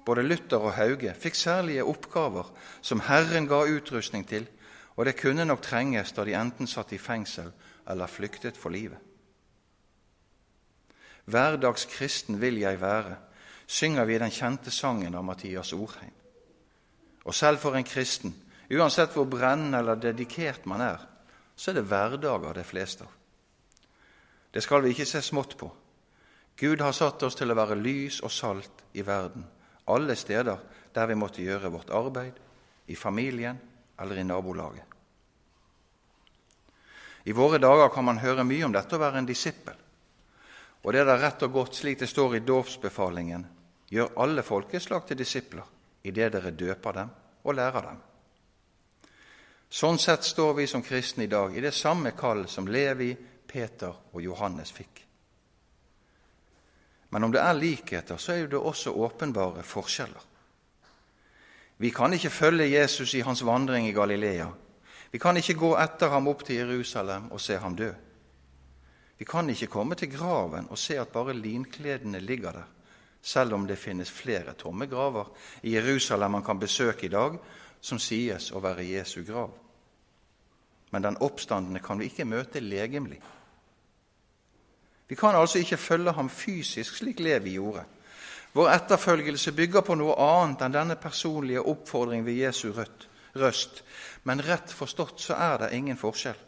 Både 0.07 0.23
Luther 0.23 0.63
og 0.63 0.77
Hauge 0.77 1.15
fikk 1.19 1.35
særlige 1.35 1.85
oppgaver 1.85 2.53
som 2.81 3.01
Herren 3.09 3.49
ga 3.51 3.65
utrustning 3.67 4.29
til, 4.29 4.47
og 4.97 5.05
det 5.05 5.19
kunne 5.21 5.45
nok 5.45 5.63
trenges 5.63 6.13
da 6.17 6.25
de 6.25 6.35
enten 6.37 6.69
satt 6.69 6.93
i 6.97 7.01
fengsel 7.01 7.51
eller 7.87 8.11
flyktet 8.11 8.57
for 8.57 8.73
livet. 8.73 8.99
Hverdagskristen 11.27 12.41
vil 12.41 12.61
jeg 12.63 12.81
være, 12.81 13.17
synger 13.67 14.05
vi 14.07 14.19
den 14.19 14.31
kjente 14.31 14.71
sangen 14.71 15.15
av 15.15 15.25
Mathias 15.27 15.73
Orheim. 15.75 16.15
Og 17.27 17.35
selv 17.35 17.59
for 17.59 17.75
en 17.75 17.85
kristen, 17.85 18.35
uansett 18.71 19.13
hvor 19.13 19.27
brennende 19.27 19.79
eller 19.83 19.99
dedikert 19.99 20.67
man 20.67 20.81
er, 20.81 21.03
så 21.57 21.71
er 21.71 21.81
det 21.81 21.89
hverdager 21.91 22.55
det 22.55 22.67
fleste 22.67 23.05
av. 23.05 23.13
Det 24.55 24.63
skal 24.63 24.85
vi 24.85 24.95
ikke 24.95 25.09
se 25.09 25.21
smått 25.23 25.57
på. 25.59 25.69
Gud 26.57 26.81
har 26.81 26.95
satt 26.97 27.23
oss 27.27 27.35
til 27.37 27.51
å 27.53 27.59
være 27.59 27.77
lys 27.77 28.23
og 28.25 28.33
salt 28.33 28.87
i 28.97 29.03
verden, 29.05 29.45
alle 29.93 30.15
steder 30.17 30.63
der 30.95 31.11
vi 31.11 31.19
måtte 31.19 31.43
gjøre 31.43 31.73
vårt 31.75 31.91
arbeid, 31.91 32.39
i 32.87 32.95
familien 32.97 33.59
eller 33.99 34.19
i 34.19 34.25
nabolaget. 34.25 34.85
I 37.27 37.33
våre 37.33 37.59
dager 37.59 37.89
kan 37.89 38.05
man 38.05 38.23
høre 38.23 38.45
mye 38.47 38.65
om 38.65 38.75
dette 38.75 38.95
å 38.95 39.03
være 39.03 39.19
en 39.19 39.27
disippel. 39.27 39.75
Og 40.87 40.93
det 40.95 41.01
er 41.03 41.09
da 41.09 41.17
rett 41.19 41.43
og 41.43 41.57
godt 41.57 41.75
slik 41.75 41.99
det 41.99 42.07
står 42.07 42.37
i 42.37 42.45
dåpsbefalingen 42.47 43.47
gjør 43.91 44.13
alle 44.23 44.43
folkeslag 44.47 45.07
til 45.09 45.19
disipler 45.19 45.67
idet 46.07 46.31
dere 46.37 46.53
døper 46.55 47.01
dem 47.01 47.11
og 47.43 47.57
lærer 47.59 47.89
dem. 47.89 47.99
Sånn 49.67 49.99
sett 49.99 50.23
står 50.23 50.55
vi 50.61 50.67
som 50.71 50.85
kristne 50.87 51.27
i 51.27 51.31
dag 51.31 51.57
i 51.57 51.65
det 51.65 51.75
samme 51.75 52.13
kall 52.15 52.45
som 52.49 52.69
Levi, 52.71 53.11
Peter 53.47 53.91
og 54.13 54.23
Johannes 54.23 54.71
fikk. 54.71 55.03
Men 57.11 57.27
om 57.27 57.35
det 57.35 57.43
er 57.43 57.59
likheter, 57.59 58.19
så 58.19 58.35
er 58.35 58.47
det 58.51 58.59
også 58.59 58.95
åpenbare 58.95 59.63
forskjeller. 59.67 60.23
Vi 61.79 61.91
kan 61.91 62.13
ikke 62.13 62.31
følge 62.31 62.71
Jesus 62.81 63.15
i 63.15 63.21
hans 63.21 63.45
vandring 63.45 63.89
i 63.89 63.93
Galilea. 63.93 64.47
Vi 65.13 65.19
kan 65.19 65.37
ikke 65.37 65.55
gå 65.55 65.75
etter 65.77 66.09
ham 66.09 66.29
opp 66.29 66.45
til 66.45 66.57
Jerusalem 66.57 67.31
og 67.31 67.41
se 67.41 67.59
ham 67.59 67.77
dø. 67.77 67.91
Vi 69.19 69.25
kan 69.25 69.51
ikke 69.51 69.67
komme 69.67 69.95
til 69.95 70.13
graven 70.13 70.67
og 70.71 70.79
se 70.79 70.99
at 71.01 71.09
bare 71.09 71.35
linkledene 71.35 72.21
ligger 72.21 72.53
der, 72.53 72.67
selv 73.23 73.55
om 73.55 73.67
det 73.67 73.79
finnes 73.79 74.11
flere 74.11 74.53
tomme 74.53 74.87
graver 74.87 75.33
i 75.63 75.75
Jerusalem 75.77 76.31
man 76.31 76.45
kan 76.45 76.59
besøke 76.59 77.07
i 77.07 77.09
dag, 77.09 77.39
som 77.81 77.99
sies 77.99 78.51
å 78.53 78.61
være 78.61 78.85
Jesu 78.85 79.23
grav. 79.25 79.53
Men 80.91 81.03
den 81.03 81.17
oppstandende 81.21 81.81
kan 81.81 81.99
vi 81.99 82.05
ikke 82.11 82.25
møte 82.25 82.61
legemlig. 82.61 83.21
Vi 85.09 85.15
kan 85.15 85.35
altså 85.35 85.59
ikke 85.59 85.77
følge 85.77 86.13
ham 86.13 86.29
fysisk 86.31 86.97
slik 86.97 87.21
Levi 87.21 87.53
gjorde. 87.53 87.85
Vår 88.57 88.71
etterfølgelse 88.73 89.53
bygger 89.53 89.83
på 89.85 89.95
noe 90.01 90.15
annet 90.17 90.63
enn 90.65 90.73
denne 90.73 90.95
personlige 90.97 91.61
oppfordring 91.61 92.23
ved 92.25 92.39
Jesu 92.41 92.71
røst, 92.73 93.83
men 94.25 94.41
rett 94.41 94.73
forstått 94.73 95.21
så 95.21 95.37
er 95.37 95.59
det 95.61 95.75
ingen 95.77 95.99
forskjell. 96.01 96.39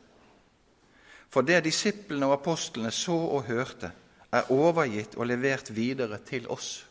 For 1.28 1.44
det 1.44 1.66
disiplene 1.66 2.30
og 2.30 2.38
apostlene 2.38 2.94
så 2.96 3.12
og 3.12 3.44
hørte, 3.50 3.92
er 4.32 4.48
overgitt 4.52 5.18
og 5.20 5.28
levert 5.28 5.68
videre 5.76 6.18
til 6.24 6.48
oss. 6.48 6.86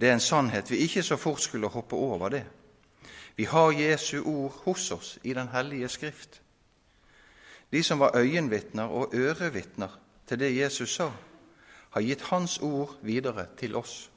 Det 0.00 0.08
er 0.08 0.16
en 0.16 0.24
sannhet 0.24 0.72
vi 0.72 0.80
ikke 0.86 1.04
så 1.04 1.20
fort 1.20 1.44
skulle 1.44 1.68
hoppe 1.68 1.96
over 1.96 2.32
det. 2.32 2.44
Vi 3.36 3.44
har 3.44 3.76
Jesu 3.76 4.22
ord 4.24 4.62
hos 4.64 4.90
oss 4.92 5.18
i 5.22 5.34
Den 5.36 5.48
hellige 5.52 5.88
Skrift. 5.88 6.40
De 7.72 7.82
som 7.82 8.00
var 8.00 8.16
øyenvitner 8.16 8.88
og 8.88 9.14
ørevitner 9.14 10.00
til 10.26 10.40
det 10.40 10.56
Jesus 10.56 10.94
sa, 10.96 11.10
har 11.90 12.00
gitt 12.00 12.22
Hans 12.30 12.58
ord 12.62 12.96
videre 13.02 13.46
til 13.58 13.76
oss. 13.76 14.10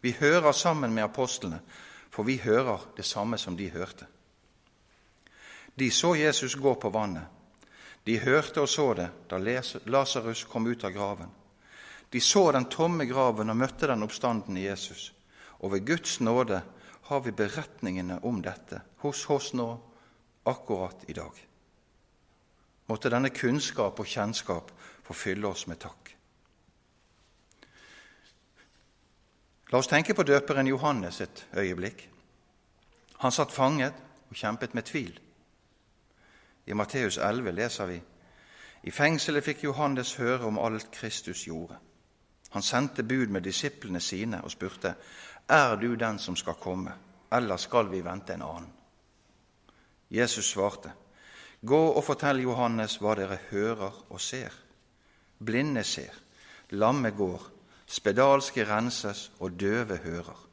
Vi 0.00 0.12
hører 0.20 0.52
sammen 0.52 0.94
med 0.94 1.04
apostlene, 1.04 1.60
for 2.10 2.22
vi 2.22 2.36
hører 2.36 2.90
det 2.96 3.04
samme 3.04 3.38
som 3.38 3.56
de 3.56 3.70
hørte. 3.70 4.06
De 5.78 5.90
så 5.90 6.14
Jesus 6.14 6.54
gå 6.54 6.74
på 6.74 6.90
vannet. 6.90 7.26
De 8.06 8.18
hørte 8.20 8.60
og 8.60 8.68
så 8.68 8.92
det 8.94 9.08
da 9.30 9.38
Lasarus 9.38 10.44
kom 10.44 10.66
ut 10.66 10.84
av 10.84 10.92
graven. 10.92 11.30
De 12.12 12.20
så 12.20 12.52
den 12.52 12.68
tomme 12.70 13.06
graven 13.06 13.50
og 13.50 13.56
møtte 13.56 13.88
den 13.90 14.02
oppstandende 14.04 14.60
Jesus. 14.60 15.12
Og 15.58 15.72
ved 15.72 15.86
Guds 15.86 16.20
nåde 16.20 16.62
har 17.08 17.20
vi 17.20 17.32
beretningene 17.32 18.20
om 18.22 18.42
dette 18.42 18.82
hos 19.02 19.24
oss 19.30 19.52
nå, 19.54 19.66
akkurat 20.44 21.08
i 21.08 21.12
dag. 21.12 21.32
Måtte 22.86 23.10
denne 23.10 23.32
kunnskap 23.32 23.98
og 24.00 24.06
kjennskap 24.06 24.70
få 25.04 25.16
fylle 25.16 25.48
oss 25.48 25.66
med 25.66 25.80
takk. 25.80 26.13
La 29.74 29.78
oss 29.78 29.88
tenke 29.90 30.14
på 30.14 30.22
døperen 30.22 30.68
Johannes 30.70 31.16
et 31.20 31.40
øyeblikk. 31.58 32.04
Han 33.18 33.32
satt 33.34 33.52
fanget 33.52 33.94
og 34.30 34.36
kjempet 34.38 34.74
med 34.74 34.82
tvil. 34.86 35.16
I 36.66 36.72
Matteus 36.72 37.16
11 37.18 37.50
leser 37.50 37.88
vi 37.90 37.96
i 38.86 38.92
fengselet 38.94 39.42
fikk 39.42 39.64
Johannes 39.64 40.12
høre 40.14 40.46
om 40.46 40.60
alt 40.62 40.92
Kristus 40.94 41.42
gjorde. 41.48 41.74
Han 42.50 42.62
sendte 42.62 43.02
bud 43.02 43.32
med 43.34 43.42
disiplene 43.42 44.00
sine 44.00 44.44
og 44.44 44.50
spurte, 44.54 44.94
Er 45.48 45.74
du 45.76 45.94
den 45.94 46.18
som 46.18 46.36
skal 46.36 46.54
komme, 46.54 46.92
eller 47.32 47.56
skal 47.56 47.90
vi 47.90 48.04
vente 48.04 48.34
en 48.34 48.42
annen? 48.42 48.72
Jesus 50.10 50.52
svarte, 50.52 50.92
Gå 51.66 51.82
og 51.96 52.04
fortell 52.04 52.40
Johannes 52.46 52.96
hva 53.00 53.14
dere 53.14 53.38
hører 53.50 54.04
og 54.10 54.20
ser. 54.20 54.52
Blinde 55.38 55.84
ser, 55.84 56.14
lamme 56.70 57.10
går, 57.10 57.53
spedalske 57.94 58.64
renses 58.66 59.30
og 59.38 59.60
døve 59.60 59.96
hører. 59.96 60.48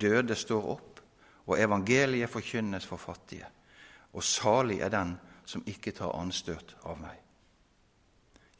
Døde 0.00 0.34
står 0.34 0.70
opp, 0.76 1.00
og 1.46 1.60
evangeliet 1.60 2.30
forkynnes 2.30 2.86
for 2.86 2.96
fattige. 2.96 3.46
Og 4.12 4.24
salig 4.24 4.80
er 4.80 4.88
den 4.88 5.16
som 5.46 5.64
ikke 5.66 5.92
tar 5.92 6.14
anstøt 6.16 6.76
av 6.84 6.98
meg. 7.00 7.18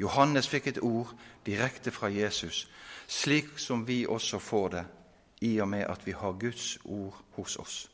Johannes 0.00 0.48
fikk 0.50 0.66
et 0.66 0.82
ord 0.82 1.12
direkte 1.46 1.92
fra 1.94 2.10
Jesus, 2.12 2.66
slik 3.06 3.58
som 3.58 3.86
vi 3.86 4.04
også 4.06 4.38
får 4.38 4.68
det 4.68 4.84
i 5.44 5.58
og 5.60 5.68
med 5.68 5.86
at 5.88 6.06
vi 6.06 6.12
har 6.12 6.32
Guds 6.40 6.78
ord 6.84 7.20
hos 7.36 7.56
oss. 7.56 7.90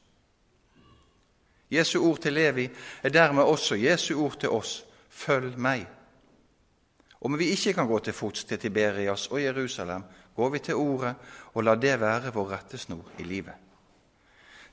Jesu 1.70 2.00
ord 2.02 2.18
til 2.18 2.32
Levi 2.32 2.68
er 3.02 3.08
dermed 3.08 3.42
også 3.42 3.74
Jesu 3.74 4.14
ord 4.24 4.38
til 4.40 4.50
oss 4.50 4.80
følg 5.08 5.58
meg. 5.58 5.86
Om 7.20 7.38
vi 7.38 7.52
ikke 7.52 7.72
kan 7.72 7.86
gå 7.86 7.98
til 7.98 8.16
fots 8.16 8.44
til 8.44 8.58
Tiberias 8.58 9.26
og 9.26 9.42
Jerusalem, 9.42 10.02
går 10.40 10.54
vi 10.56 10.62
til 10.64 10.80
Ordet 10.80 11.14
og 11.52 11.64
la 11.66 11.76
det 11.76 11.98
være 12.00 12.32
vår 12.32 12.54
rettesnor 12.54 13.20
i 13.20 13.28
livet. 13.28 13.54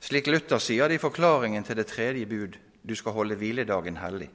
Slik 0.00 0.28
Luther 0.30 0.60
sier 0.62 0.88
det 0.88 0.96
i 0.96 1.02
forklaringen 1.02 1.64
til 1.66 1.76
det 1.76 1.90
tredje 1.90 2.26
bud 2.26 2.56
du 2.88 2.94
skal 2.96 3.12
holde 3.12 3.36
hviledagen 3.36 3.98
hellig. 4.00 4.30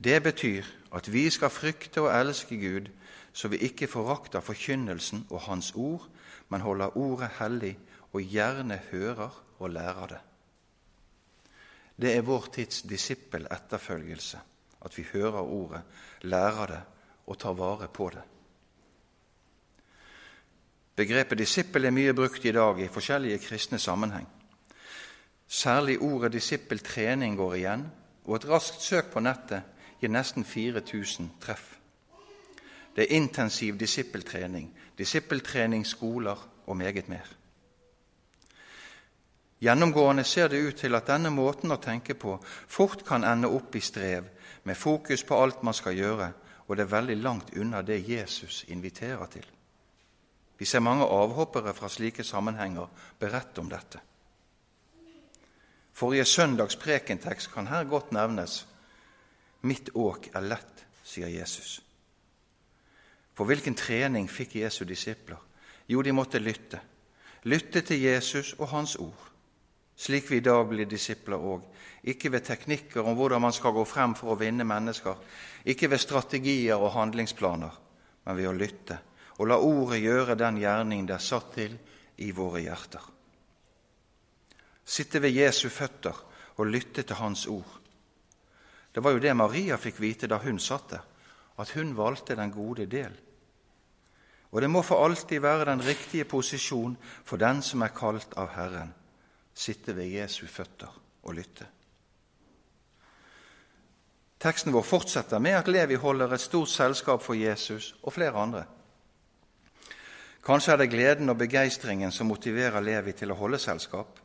Det 0.00 0.22
betyr 0.24 0.64
at 0.96 1.10
vi 1.12 1.28
skal 1.30 1.52
frykte 1.52 2.00
og 2.00 2.14
elske 2.14 2.56
Gud, 2.56 2.88
så 3.32 3.48
vi 3.52 3.60
ikke 3.68 3.86
forakter 3.86 4.40
forkynnelsen 4.40 5.26
og 5.30 5.44
Hans 5.44 5.72
ord, 5.76 6.08
men 6.48 6.64
holder 6.64 6.96
ordet 6.96 7.30
hellig 7.38 7.76
og 8.12 8.24
gjerne 8.24 8.80
hører 8.90 9.36
og 9.58 9.70
lærer 9.70 10.06
det. 10.14 10.20
Det 12.00 12.16
er 12.16 12.24
vår 12.24 12.48
tids 12.54 12.82
disippel-etterfølgelse, 12.88 14.40
at 14.80 14.98
vi 14.98 15.04
hører 15.12 15.44
ordet, 15.44 15.82
lærer 16.22 16.66
det 16.66 16.82
og 17.26 17.38
tar 17.38 17.52
vare 17.52 17.88
på 17.92 18.08
det. 18.14 18.24
Begrepet 21.00 21.38
disippel 21.38 21.86
er 21.88 21.94
mye 21.96 22.12
brukt 22.12 22.44
i 22.44 22.52
dag 22.52 22.76
i 22.82 22.90
forskjellige 22.92 23.38
kristne 23.40 23.78
sammenheng. 23.80 24.26
Særlig 25.48 25.94
ordet 26.02 26.32
disippeltrening 26.32 27.36
går 27.38 27.54
igjen, 27.56 27.84
og 28.24 28.34
et 28.36 28.48
raskt 28.48 28.82
søk 28.84 29.06
på 29.14 29.22
nettet 29.24 29.62
gir 30.00 30.10
nesten 30.12 30.44
4000 30.44 31.30
treff. 31.40 31.78
Det 32.96 33.06
er 33.06 33.16
intensiv 33.16 33.78
disippeltrening, 33.80 34.66
disippeltreningsskoler 34.98 36.42
og 36.66 36.76
meget 36.76 37.08
mer. 37.08 37.30
Gjennomgående 39.60 40.24
ser 40.24 40.48
det 40.48 40.60
ut 40.66 40.76
til 40.82 40.94
at 40.94 41.08
denne 41.08 41.30
måten 41.32 41.72
å 41.72 41.80
tenke 41.80 42.14
på 42.14 42.34
fort 42.44 43.06
kan 43.08 43.24
ende 43.24 43.48
opp 43.48 43.76
i 43.76 43.80
strev, 43.80 44.28
med 44.64 44.76
fokus 44.76 45.24
på 45.24 45.40
alt 45.42 45.62
man 45.62 45.74
skal 45.74 45.96
gjøre, 45.96 46.28
og 46.68 46.76
det 46.76 46.84
er 46.84 46.92
veldig 46.92 47.16
langt 47.22 47.56
unna 47.56 47.80
det 47.82 48.02
Jesus 48.08 48.64
inviterer 48.68 49.26
til. 49.32 49.48
Vi 50.60 50.66
ser 50.68 50.82
mange 50.84 51.06
avhoppere 51.08 51.72
fra 51.72 51.88
slike 51.88 52.24
sammenhenger 52.24 52.88
berette 53.18 53.62
om 53.62 53.68
dette. 53.70 54.00
Forrige 55.96 56.26
søndags 56.28 56.76
prekentekst 56.76 57.48
kan 57.54 57.70
her 57.72 57.88
godt 57.88 58.12
nevnes. 58.12 58.66
Mitt 59.64 59.88
åk 59.96 60.28
er 60.34 60.44
lett, 60.44 60.84
sier 61.04 61.32
Jesus. 61.32 61.80
For 63.32 63.48
hvilken 63.48 63.74
trening 63.74 64.28
fikk 64.28 64.58
Jesu 64.60 64.84
disipler? 64.84 65.40
Jo, 65.88 66.02
de 66.04 66.12
måtte 66.12 66.38
lytte. 66.38 66.80
Lytte 67.48 67.80
til 67.80 68.04
Jesus 68.04 68.52
og 68.58 68.68
Hans 68.68 68.96
ord. 69.00 69.28
Slik 69.96 70.28
vi 70.30 70.42
i 70.42 70.44
dag 70.44 70.66
blir 70.68 70.88
disipler 70.88 71.40
òg. 71.40 71.64
Ikke 72.04 72.32
ved 72.32 72.44
teknikker 72.44 73.00
om 73.00 73.16
hvordan 73.16 73.40
man 73.40 73.56
skal 73.56 73.72
gå 73.72 73.84
frem 73.88 74.12
for 74.16 74.34
å 74.34 74.40
vinne 74.40 74.64
mennesker. 74.68 75.16
Ikke 75.64 75.88
ved 75.88 76.04
strategier 76.04 76.76
og 76.76 76.92
handlingsplaner, 76.92 77.72
men 78.24 78.36
ved 78.36 78.48
å 78.48 78.56
lytte 78.56 79.06
og 79.40 79.48
la 79.48 79.56
ordet 79.56 80.02
gjøre 80.02 80.36
den 80.36 80.58
gjerning 80.60 81.06
det 81.08 81.16
er 81.16 81.24
satt 81.24 81.54
til 81.54 81.78
i 82.20 82.28
våre 82.36 82.60
hjerter. 82.60 83.00
Sitte 84.84 85.22
ved 85.22 85.32
Jesu 85.32 85.70
føtter 85.72 86.16
og 86.60 86.68
lytte 86.68 87.06
til 87.06 87.16
Hans 87.16 87.46
ord. 87.48 87.78
Det 88.92 89.00
var 89.00 89.14
jo 89.14 89.22
det 89.22 89.32
Maria 89.38 89.78
fikk 89.80 90.00
vite 90.02 90.28
da 90.28 90.36
hun 90.42 90.58
satt 90.60 90.90
der, 90.92 91.04
at 91.56 91.72
hun 91.72 91.94
valgte 91.96 92.36
den 92.36 92.52
gode 92.52 92.84
del. 92.90 93.14
Og 94.50 94.60
det 94.60 94.68
må 94.70 94.82
for 94.82 95.04
alltid 95.04 95.40
være 95.40 95.68
den 95.70 95.84
riktige 95.86 96.26
posisjon 96.28 96.96
for 97.24 97.40
den 97.40 97.62
som 97.62 97.84
er 97.86 97.94
kalt 97.96 98.34
av 98.36 98.50
Herren, 98.56 98.90
sitte 99.54 99.94
ved 99.96 100.10
Jesu 100.10 100.42
føtter 100.50 100.90
og 101.22 101.36
lytte. 101.38 101.68
Teksten 104.40 104.72
vår 104.72 104.84
fortsetter 104.84 105.38
med 105.38 105.58
at 105.62 105.68
Levi 105.68 105.96
holder 106.00 106.34
et 106.34 106.44
stort 106.44 106.68
selskap 106.72 107.22
for 107.22 107.38
Jesus 107.38 107.94
og 108.02 108.12
flere 108.16 108.36
andre. 108.40 108.64
Kanskje 110.50 110.72
er 110.72 110.80
det 110.80 110.90
gleden 110.90 111.30
og 111.30 111.36
begeistringen 111.38 112.10
som 112.10 112.26
motiverer 112.26 112.82
Levi 112.82 113.12
til 113.14 113.30
å 113.30 113.36
holde 113.38 113.58
selskap. 113.62 114.16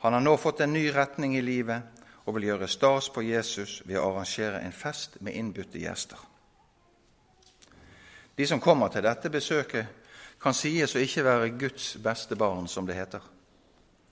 Han 0.00 0.14
har 0.16 0.22
nå 0.24 0.32
fått 0.40 0.62
en 0.64 0.72
ny 0.72 0.86
retning 0.88 1.34
i 1.36 1.42
livet 1.44 2.00
og 2.24 2.38
vil 2.38 2.46
gjøre 2.48 2.68
stas 2.72 3.10
på 3.12 3.26
Jesus 3.26 3.82
ved 3.84 3.98
å 4.00 4.06
arrangere 4.06 4.62
en 4.64 4.72
fest 4.72 5.18
med 5.20 5.36
innbudte 5.36 5.82
gjester. 5.82 6.16
De 8.34 8.46
som 8.48 8.60
kommer 8.60 8.88
til 8.88 9.04
dette 9.04 9.28
besøket, 9.28 9.90
kan 10.40 10.56
sies 10.56 10.96
å 10.96 11.04
ikke 11.04 11.26
være 11.28 11.52
Guds 11.60 11.90
beste 12.00 12.40
barn, 12.40 12.64
som 12.68 12.88
det 12.88 12.96
heter. 12.96 13.20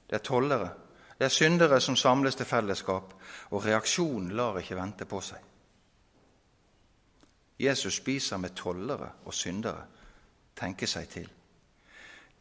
Det 0.09 0.21
er 0.21 0.27
tollere, 0.29 0.69
det 1.17 1.31
er 1.31 1.33
syndere 1.33 1.81
som 1.81 1.97
samles 1.97 2.37
til 2.37 2.49
fellesskap, 2.49 3.17
og 3.57 3.65
reaksjonen 3.65 4.37
lar 4.37 4.61
ikke 4.61 4.77
vente 4.77 5.09
på 5.09 5.25
seg. 5.25 5.41
Jesus 7.57 8.03
spiser 8.05 8.37
med 8.37 8.53
tollere 8.53 9.15
og 9.25 9.33
syndere, 9.33 9.89
tenke 10.63 10.89
seg 10.89 11.11
til. 11.11 11.29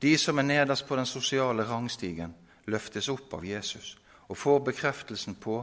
De 0.02 0.16
som 0.18 0.40
er 0.40 0.48
nederst 0.48 0.88
på 0.88 0.98
den 0.98 1.10
sosiale 1.10 1.66
rangstigen, 1.68 2.34
løftes 2.70 3.10
opp 3.10 3.34
av 3.38 3.46
Jesus 3.46 3.96
og 4.32 4.38
får 4.38 4.62
bekreftelsen 4.72 5.36
på 5.42 5.58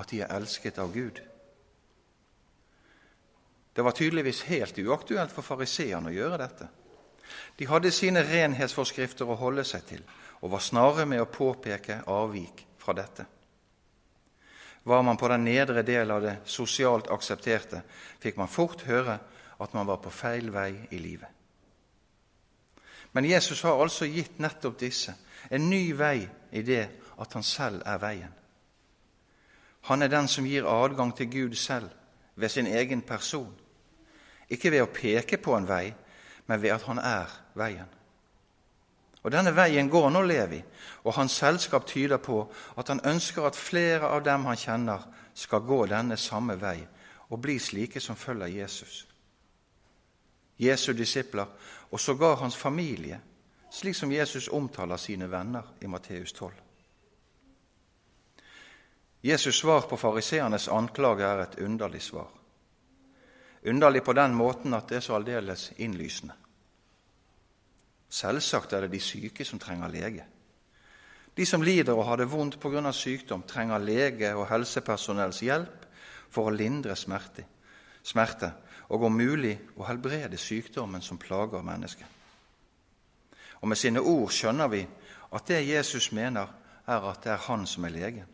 at 0.00 0.10
de 0.10 0.22
er 0.22 0.32
elsket 0.32 0.78
av 0.80 0.92
Gud. 0.94 1.20
Det 3.76 3.84
var 3.84 3.92
tydeligvis 3.92 4.46
helt 4.48 4.78
uaktuelt 4.78 5.34
for 5.34 5.44
fariseerne 5.44 6.08
å 6.08 6.14
gjøre 6.14 6.40
dette. 6.40 6.68
De 7.58 7.68
hadde 7.68 7.92
sine 7.92 8.22
renhetsforskrifter 8.24 9.28
å 9.28 9.36
holde 9.36 9.66
seg 9.68 9.84
til 9.90 10.04
og 10.40 10.52
var 10.54 10.64
snarere 10.64 11.06
med 11.08 11.20
å 11.20 11.28
påpeke 11.28 12.02
avvik 12.12 12.64
fra 12.80 12.94
dette. 12.96 13.26
Var 14.86 15.02
man 15.02 15.18
på 15.20 15.28
den 15.28 15.44
nedre 15.44 15.82
del 15.82 16.12
av 16.14 16.22
det 16.22 16.36
sosialt 16.48 17.10
aksepterte, 17.12 17.82
fikk 18.22 18.38
man 18.40 18.48
fort 18.48 18.86
høre 18.86 19.18
at 19.58 19.74
man 19.74 19.88
var 19.88 20.00
på 20.00 20.12
feil 20.14 20.52
vei 20.54 20.70
i 20.94 21.00
livet. 21.02 21.35
Men 23.16 23.24
Jesus 23.24 23.62
har 23.64 23.80
altså 23.80 24.04
gitt 24.12 24.42
nettopp 24.44 24.74
disse 24.82 25.14
en 25.48 25.70
ny 25.70 25.94
vei 25.96 26.26
i 26.52 26.60
det 26.66 26.82
at 27.16 27.32
han 27.32 27.44
selv 27.46 27.80
er 27.88 28.00
veien. 28.02 28.34
Han 29.88 30.02
er 30.04 30.12
den 30.12 30.28
som 30.28 30.44
gir 30.44 30.68
adgang 30.68 31.14
til 31.16 31.30
Gud 31.32 31.54
selv 31.56 31.88
ved 32.34 32.52
sin 32.52 32.66
egen 32.66 33.00
person. 33.08 33.54
Ikke 34.52 34.70
ved 34.74 34.84
å 34.84 34.92
peke 34.92 35.40
på 35.40 35.56
en 35.56 35.68
vei, 35.68 35.94
men 36.46 36.60
ved 36.62 36.74
at 36.76 36.84
han 36.90 37.00
er 37.00 37.32
veien. 37.56 37.88
Og 39.24 39.32
Denne 39.32 39.56
veien 39.56 39.88
går 39.90 40.10
nå 40.12 40.20
Levi, 40.22 40.60
og 41.08 41.16
hans 41.16 41.40
selskap 41.40 41.88
tyder 41.88 42.20
på 42.20 42.42
at 42.76 42.92
han 42.92 43.00
ønsker 43.00 43.48
at 43.48 43.56
flere 43.56 44.12
av 44.12 44.26
dem 44.28 44.44
han 44.44 44.60
kjenner, 44.60 45.08
skal 45.34 45.64
gå 45.64 45.86
denne 45.88 46.16
samme 46.16 46.60
vei 46.60 46.78
og 47.28 47.40
bli 47.40 47.58
slike 47.58 48.00
som 48.00 48.16
følger 48.16 48.60
Jesus. 48.60 49.06
Jesu 50.56 50.92
disipler, 50.92 51.46
og 51.90 52.00
sågar 52.00 52.36
hans 52.36 52.56
familie, 52.56 53.20
slik 53.70 53.96
som 53.96 54.12
Jesus 54.12 54.48
omtaler 54.48 54.96
sine 54.96 55.30
venner 55.30 55.62
i 55.80 55.86
Matteus 55.86 56.32
12. 56.32 56.52
Jesus' 59.26 59.60
svar 59.60 59.80
på 59.80 59.96
fariseernes 59.96 60.68
anklage 60.68 61.24
er 61.24 61.42
et 61.42 61.58
underlig 61.58 62.02
svar. 62.02 62.28
Underlig 63.66 64.04
på 64.04 64.12
den 64.12 64.34
måten 64.34 64.74
at 64.74 64.88
det 64.88 64.96
er 64.96 65.00
så 65.00 65.16
aldeles 65.16 65.72
innlysende. 65.76 66.34
Selvsagt 68.08 68.72
er 68.72 68.86
det 68.86 68.92
de 68.92 69.00
syke 69.00 69.44
som 69.44 69.58
trenger 69.58 69.90
lege. 69.90 70.26
De 71.36 71.46
som 71.46 71.62
lider 71.62 71.92
og 71.92 72.06
har 72.06 72.16
det 72.16 72.30
vondt 72.30 72.60
pga. 72.60 72.92
sykdom, 72.92 73.42
trenger 73.42 73.78
lege 73.78 74.34
og 74.34 74.46
helsepersonells 74.48 75.40
hjelp 75.42 75.84
for 76.30 76.46
å 76.46 76.54
lindre 76.54 76.96
smerte, 76.96 77.44
smerte 78.02 78.52
og 78.88 79.02
om 79.02 79.16
mulig 79.18 79.56
å 79.76 79.86
helbrede 79.88 80.38
sykdommen 80.38 81.02
som 81.02 81.18
plager 81.18 81.62
mennesket. 81.62 82.06
Og 83.60 83.68
Med 83.68 83.76
sine 83.76 84.00
ord 84.00 84.30
skjønner 84.30 84.68
vi 84.68 84.86
at 85.34 85.48
det 85.48 85.66
Jesus 85.68 86.12
mener, 86.12 86.46
er 86.86 87.02
at 87.10 87.24
det 87.24 87.32
er 87.32 87.46
han 87.48 87.66
som 87.66 87.84
er 87.84 87.88
legen. 87.88 88.26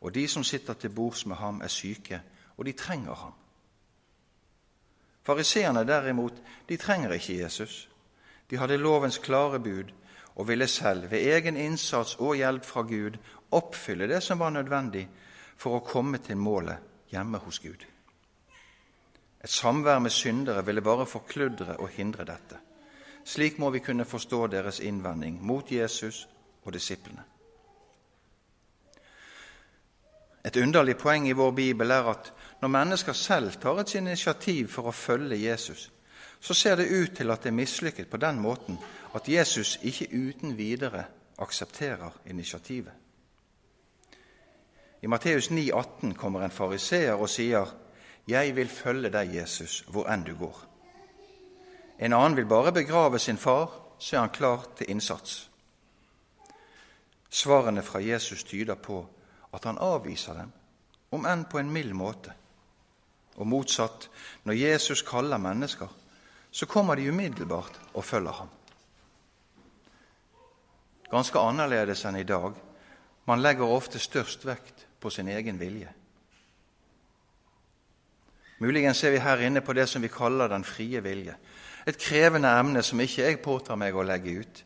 Og 0.00 0.14
de 0.14 0.28
som 0.28 0.44
sitter 0.44 0.74
til 0.74 0.90
bords 0.90 1.26
med 1.26 1.36
ham, 1.36 1.60
er 1.60 1.68
syke, 1.68 2.22
og 2.56 2.64
de 2.64 2.72
trenger 2.72 3.14
ham. 3.14 3.32
Fariseerne 5.22 5.84
derimot, 5.86 6.32
de 6.68 6.76
trenger 6.76 7.12
ikke 7.12 7.38
Jesus. 7.42 7.88
De 8.50 8.56
hadde 8.58 8.76
lovens 8.76 9.18
klare 9.18 9.60
bud 9.60 9.92
og 10.34 10.48
ville 10.48 10.66
selv, 10.66 11.10
ved 11.10 11.18
egen 11.18 11.56
innsats 11.56 12.16
og 12.16 12.36
hjelp 12.36 12.64
fra 12.64 12.82
Gud, 12.82 13.18
oppfylle 13.50 14.08
det 14.08 14.22
som 14.22 14.38
var 14.38 14.50
nødvendig 14.50 15.08
for 15.56 15.76
å 15.76 15.84
komme 15.86 16.18
til 16.18 16.36
målet 16.36 16.80
hjemme 17.12 17.38
hos 17.38 17.58
Gud. 17.58 17.91
Et 19.44 19.50
samvær 19.50 19.98
med 19.98 20.10
syndere 20.10 20.64
ville 20.66 20.82
bare 20.82 21.06
forkludre 21.06 21.76
og 21.76 21.88
hindre 21.88 22.24
dette. 22.24 22.58
Slik 23.24 23.58
må 23.58 23.70
vi 23.70 23.78
kunne 23.78 24.04
forstå 24.04 24.46
deres 24.46 24.80
innvending 24.80 25.42
mot 25.42 25.72
Jesus 25.72 26.28
og 26.64 26.72
disiplene. 26.72 27.22
Et 30.44 30.56
underlig 30.56 30.96
poeng 30.96 31.28
i 31.28 31.32
vår 31.38 31.50
bibel 31.50 31.90
er 31.90 32.08
at 32.10 32.32
når 32.60 32.68
mennesker 32.68 33.12
selv 33.12 33.52
tar 33.62 33.78
et 33.78 33.94
initiativ 33.94 34.68
for 34.68 34.90
å 34.90 34.94
følge 34.94 35.38
Jesus, 35.38 35.90
så 36.40 36.54
ser 36.54 36.76
det 36.76 36.90
ut 36.90 37.14
til 37.16 37.30
at 37.30 37.42
det 37.42 37.52
er 37.52 37.58
mislykket 37.58 38.10
på 38.10 38.18
den 38.18 38.40
måten 38.42 38.78
at 39.14 39.28
Jesus 39.28 39.78
ikke 39.82 40.08
uten 40.10 40.56
videre 40.58 41.04
aksepterer 41.38 42.10
initiativet. 42.26 42.92
I 45.02 45.06
Matteus 45.06 45.50
9, 45.50 45.70
18 45.72 46.14
kommer 46.14 46.42
en 46.42 46.50
fariseer 46.50 47.14
og 47.14 47.30
sier, 47.30 47.66
'Jeg 48.26 48.56
vil 48.56 48.68
følge 48.68 49.10
deg, 49.10 49.34
Jesus, 49.34 49.80
hvor 49.88 50.06
enn 50.08 50.24
du 50.24 50.34
går.' 50.34 50.66
En 51.98 52.12
annen 52.12 52.36
vil 52.36 52.46
bare 52.46 52.72
begrave 52.72 53.18
sin 53.18 53.38
far, 53.38 53.70
så 53.98 54.16
er 54.16 54.20
han 54.20 54.30
klar 54.30 54.66
til 54.76 54.90
innsats. 54.90 55.50
Svarene 57.30 57.82
fra 57.82 57.98
Jesus 57.98 58.44
tyder 58.44 58.74
på 58.74 59.06
at 59.54 59.64
han 59.64 59.78
avviser 59.78 60.34
dem, 60.34 60.52
om 61.10 61.26
enn 61.26 61.44
på 61.44 61.58
en 61.58 61.70
mild 61.70 61.92
måte. 61.92 62.32
Og 63.36 63.46
motsatt, 63.46 64.10
når 64.44 64.52
Jesus 64.52 65.02
kaller 65.02 65.38
mennesker, 65.38 65.88
så 66.50 66.66
kommer 66.66 66.94
de 66.94 67.08
umiddelbart 67.08 67.80
og 67.94 68.04
følger 68.04 68.32
ham. 68.32 68.48
Ganske 71.10 71.38
annerledes 71.38 72.04
enn 72.04 72.16
i 72.16 72.28
dag. 72.28 72.52
Man 73.24 73.42
legger 73.42 73.68
ofte 73.68 73.98
størst 73.98 74.46
vekt 74.46 74.86
på 75.00 75.10
sin 75.10 75.28
egen 75.28 75.60
vilje. 75.60 75.92
Muligens 78.62 78.96
ser 78.96 79.10
vi 79.10 79.18
her 79.18 79.40
inne 79.42 79.60
på 79.60 79.74
det 79.74 79.88
som 79.90 80.02
vi 80.02 80.08
kaller 80.08 80.48
den 80.48 80.64
frie 80.64 81.00
vilje. 81.02 81.34
Et 81.86 81.98
krevende 81.98 82.50
emne 82.58 82.82
som 82.82 83.00
ikke 83.00 83.24
jeg 83.24 83.40
påtar 83.42 83.78
meg 83.80 83.96
å 83.98 84.04
legge 84.06 84.36
ut. 84.38 84.60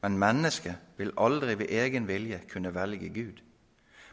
Men 0.00 0.16
mennesket 0.20 0.96
vil 0.96 1.12
aldri 1.20 1.58
ved 1.60 1.72
egen 1.72 2.08
vilje 2.08 2.40
kunne 2.48 2.72
velge 2.74 3.10
Gud. 3.12 3.42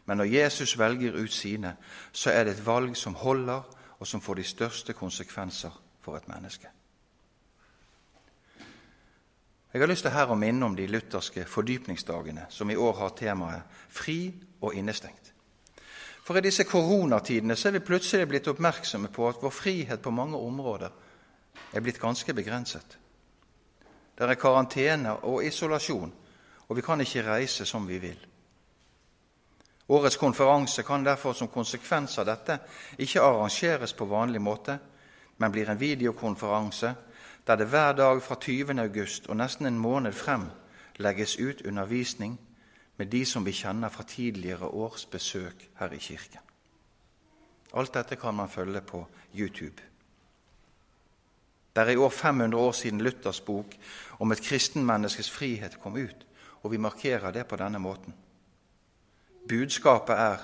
Men 0.05 0.17
når 0.17 0.33
Jesus 0.33 0.77
velger 0.79 1.15
ut 1.15 1.31
sine, 1.33 1.75
så 2.11 2.31
er 2.31 2.43
det 2.43 2.57
et 2.57 2.65
valg 2.65 2.97
som 2.97 3.15
holder, 3.15 3.61
og 3.99 4.07
som 4.07 4.21
får 4.21 4.35
de 4.35 4.43
største 4.43 4.93
konsekvenser 4.93 5.81
for 6.01 6.17
et 6.17 6.27
menneske. 6.27 6.67
Jeg 9.73 9.81
har 9.81 9.87
lyst 9.87 10.03
til 10.03 10.11
her 10.11 10.31
å 10.31 10.35
minne 10.35 10.65
om 10.65 10.75
de 10.75 10.87
lutherske 10.89 11.45
fordypningsdagene, 11.47 12.49
som 12.49 12.69
i 12.69 12.75
år 12.75 12.93
har 12.93 13.15
temaet 13.15 13.61
'fri 13.89 14.33
og 14.61 14.73
innestengt'. 14.73 15.30
For 16.31 16.39
i 16.39 16.45
disse 16.45 16.63
koronatidene 16.63 17.57
så 17.59 17.67
er 17.67 17.73
vi 17.75 17.79
plutselig 17.83 18.23
blitt 18.31 18.45
oppmerksomme 18.47 19.09
på 19.11 19.25
at 19.27 19.41
vår 19.43 19.51
frihet 19.51 19.99
på 19.99 20.13
mange 20.15 20.37
områder 20.39 20.91
er 21.75 21.83
blitt 21.83 21.97
ganske 21.99 22.31
begrenset. 22.33 22.93
Det 24.15 24.29
er 24.29 24.39
karantene 24.39 25.17
og 25.27 25.43
isolasjon, 25.43 26.13
og 26.69 26.77
vi 26.77 26.85
kan 26.85 27.03
ikke 27.03 27.25
reise 27.25 27.65
som 27.67 27.83
vi 27.87 27.97
vil. 27.99 28.21
Årets 29.91 30.15
konferanse 30.17 30.85
kan 30.87 31.03
derfor 31.03 31.35
som 31.35 31.51
konsekvens 31.51 32.15
av 32.23 32.29
dette 32.31 32.61
ikke 32.95 33.25
arrangeres 33.27 33.91
på 33.91 34.07
vanlig 34.07 34.39
måte, 34.41 34.77
men 35.37 35.51
blir 35.51 35.67
en 35.67 35.83
videokonferanse 35.83 36.93
der 37.43 37.59
det 37.59 37.67
hver 37.67 37.91
dag 37.99 38.23
fra 38.23 38.39
20. 38.39 38.79
august 38.79 39.27
og 39.27 39.35
nesten 39.35 39.67
en 39.67 39.83
måned 39.83 40.15
frem 40.15 40.47
legges 40.95 41.35
ut 41.35 41.67
undervisning 41.67 42.39
med 42.97 43.11
de 43.11 43.25
som 43.25 43.45
vi 43.45 43.51
kjenner 43.51 43.89
fra 43.89 44.03
tidligere 44.03 44.67
års 44.67 45.05
besøk 45.05 45.69
her 45.79 45.93
i 45.93 45.99
kirken. 45.99 46.39
Alt 47.73 47.93
dette 47.93 48.15
kan 48.15 48.35
man 48.35 48.49
følge 48.49 48.81
på 48.81 49.05
YouTube. 49.35 49.81
Det 51.75 51.81
er 51.81 51.89
i 51.89 51.95
år 51.95 52.09
500 52.09 52.61
år 52.61 52.71
siden 52.71 53.01
Luthers 53.01 53.41
bok 53.41 53.77
om 54.19 54.31
et 54.31 54.41
kristenmenneskes 54.41 55.31
frihet 55.31 55.79
kom 55.79 55.95
ut, 55.95 56.27
og 56.63 56.71
vi 56.71 56.77
markerer 56.77 57.31
det 57.31 57.47
på 57.47 57.55
denne 57.55 57.79
måten. 57.79 58.13
Budskapet 59.47 60.15
er 60.15 60.37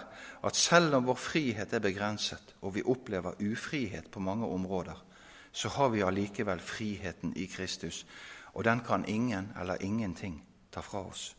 at 0.44 0.56
selv 0.56 0.96
om 0.96 1.06
vår 1.06 1.16
frihet 1.16 1.74
er 1.74 1.80
begrenset, 1.80 2.56
og 2.62 2.76
vi 2.76 2.84
opplever 2.86 3.36
ufrihet 3.52 4.12
på 4.12 4.20
mange 4.20 4.48
områder, 4.48 5.04
så 5.52 5.70
har 5.70 5.90
vi 5.90 6.02
allikevel 6.02 6.60
friheten 6.60 7.34
i 7.36 7.46
Kristus, 7.46 8.06
og 8.54 8.64
den 8.64 8.80
kan 8.80 9.06
ingen 9.06 9.54
eller 9.62 9.82
ingenting 9.82 10.44
ta 10.72 10.80
fra 10.82 11.08
oss. 11.08 11.37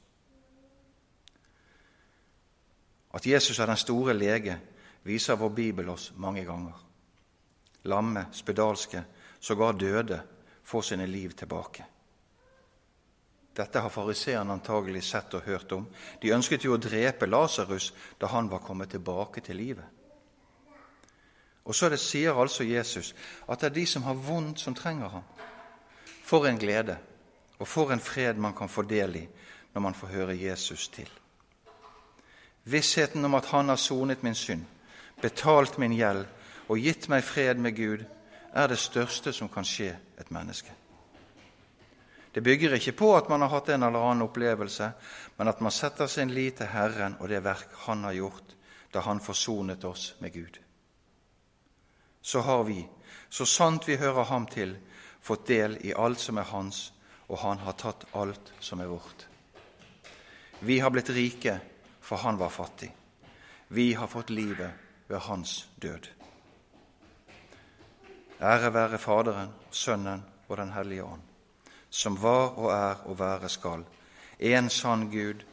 At 3.15 3.27
Jesus 3.27 3.59
er 3.59 3.67
den 3.67 3.77
store 3.77 4.15
lege, 4.15 4.59
viser 5.03 5.37
vår 5.37 5.49
bibel 5.49 5.89
oss 5.89 6.13
mange 6.17 6.45
ganger. 6.45 6.77
Lamme, 7.89 8.27
spedalske, 8.33 9.05
sågar 9.41 9.73
døde, 9.73 10.21
får 10.65 10.83
sine 10.83 11.07
liv 11.07 11.33
tilbake. 11.33 11.85
Dette 13.57 13.81
har 13.81 13.91
fariseerne 13.91 14.53
antagelig 14.53 15.03
sett 15.03 15.35
og 15.35 15.43
hørt 15.43 15.73
om. 15.73 15.87
De 16.23 16.31
ønsket 16.35 16.65
jo 16.65 16.77
å 16.77 16.83
drepe 16.83 17.27
Lasarus 17.27 17.91
da 18.21 18.29
han 18.31 18.51
var 18.51 18.63
kommet 18.63 18.93
tilbake 18.95 19.43
til 19.43 19.59
livet. 19.59 19.87
Og 21.69 21.75
så 21.75 21.89
det 21.93 21.99
sier 22.01 22.39
altså 22.39 22.65
Jesus 22.65 23.15
at 23.49 23.61
det 23.61 23.71
er 23.71 23.75
de 23.81 23.87
som 23.87 24.07
har 24.07 24.15
vondt, 24.15 24.61
som 24.61 24.77
trenger 24.79 25.11
ham. 25.19 25.25
For 26.25 26.47
en 26.47 26.61
glede 26.61 26.97
og 27.59 27.67
for 27.69 27.93
en 27.93 28.01
fred 28.01 28.39
man 28.39 28.55
kan 28.55 28.71
få 28.71 28.87
del 28.89 29.17
i 29.17 29.25
når 29.75 29.83
man 29.83 29.97
får 29.97 30.15
høre 30.15 30.39
Jesus 30.39 30.89
til. 30.95 31.11
Vissheten 32.69 33.25
om 33.25 33.35
at 33.35 33.47
Han 33.47 33.69
har 33.69 33.77
sonet 33.81 34.23
min 34.23 34.35
synd, 34.35 34.65
betalt 35.23 35.79
min 35.79 35.95
gjeld 35.97 36.27
og 36.69 36.79
gitt 36.79 37.09
meg 37.09 37.25
fred 37.25 37.57
med 37.57 37.77
Gud, 37.77 38.05
er 38.53 38.69
det 38.69 38.79
største 38.81 39.33
som 39.33 39.49
kan 39.49 39.65
skje 39.65 39.95
et 40.21 40.31
menneske. 40.35 40.73
Det 42.33 42.45
bygger 42.45 42.77
ikke 42.77 42.93
på 42.93 43.09
at 43.17 43.29
man 43.29 43.41
har 43.41 43.49
hatt 43.49 43.71
en 43.73 43.83
eller 43.83 44.05
annen 44.05 44.27
opplevelse, 44.29 44.91
men 45.37 45.49
at 45.49 45.61
man 45.65 45.73
setter 45.73 46.07
sin 46.07 46.31
lit 46.31 46.59
til 46.61 46.69
Herren 46.71 47.17
og 47.21 47.29
det 47.29 47.41
verk 47.45 47.73
Han 47.87 48.05
har 48.05 48.13
gjort 48.13 48.55
da 48.93 49.01
Han 49.01 49.21
forsonet 49.21 49.85
oss 49.85 50.15
med 50.21 50.33
Gud. 50.33 50.59
Så 52.23 52.41
har 52.41 52.65
vi, 52.65 52.87
så 53.29 53.47
sant 53.47 53.89
vi 53.89 53.97
hører 53.97 54.29
Ham 54.29 54.47
til, 54.47 54.77
fått 55.23 55.49
del 55.49 55.79
i 55.81 55.95
alt 55.97 56.21
som 56.21 56.39
er 56.39 56.51
Hans, 56.53 56.93
og 57.29 57.39
Han 57.39 57.59
har 57.65 57.73
tatt 57.73 58.05
alt 58.13 58.53
som 58.61 58.81
er 58.81 58.93
vårt. 58.93 59.27
Vi 60.61 60.79
har 60.79 60.91
blitt 60.91 61.11
rike, 61.11 61.61
for 62.09 62.25
Han 62.25 62.41
var 62.41 62.49
fattig. 62.49 62.89
Vi 63.69 63.93
har 63.93 64.09
fått 64.09 64.31
livet 64.33 64.73
ved 65.09 65.21
Hans 65.29 65.69
død. 65.77 66.09
Ære 68.41 68.73
være 68.75 68.99
Faderen, 68.99 69.53
Sønnen 69.71 70.25
og 70.49 70.57
Den 70.57 70.73
hellige 70.73 71.05
ånd 71.05 71.29
som 71.91 72.17
var 72.23 72.59
og 72.59 72.73
er 72.73 73.07
og 73.09 73.19
være 73.19 73.49
skal, 73.49 73.85
en 74.39 74.71
sann 74.71 75.09
Gud 75.11 75.45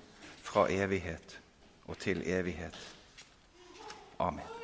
fra 0.43 0.67
evighet 0.69 1.39
og 1.87 1.97
til 1.99 2.21
evighet. 2.25 2.77
Amen. 4.19 4.54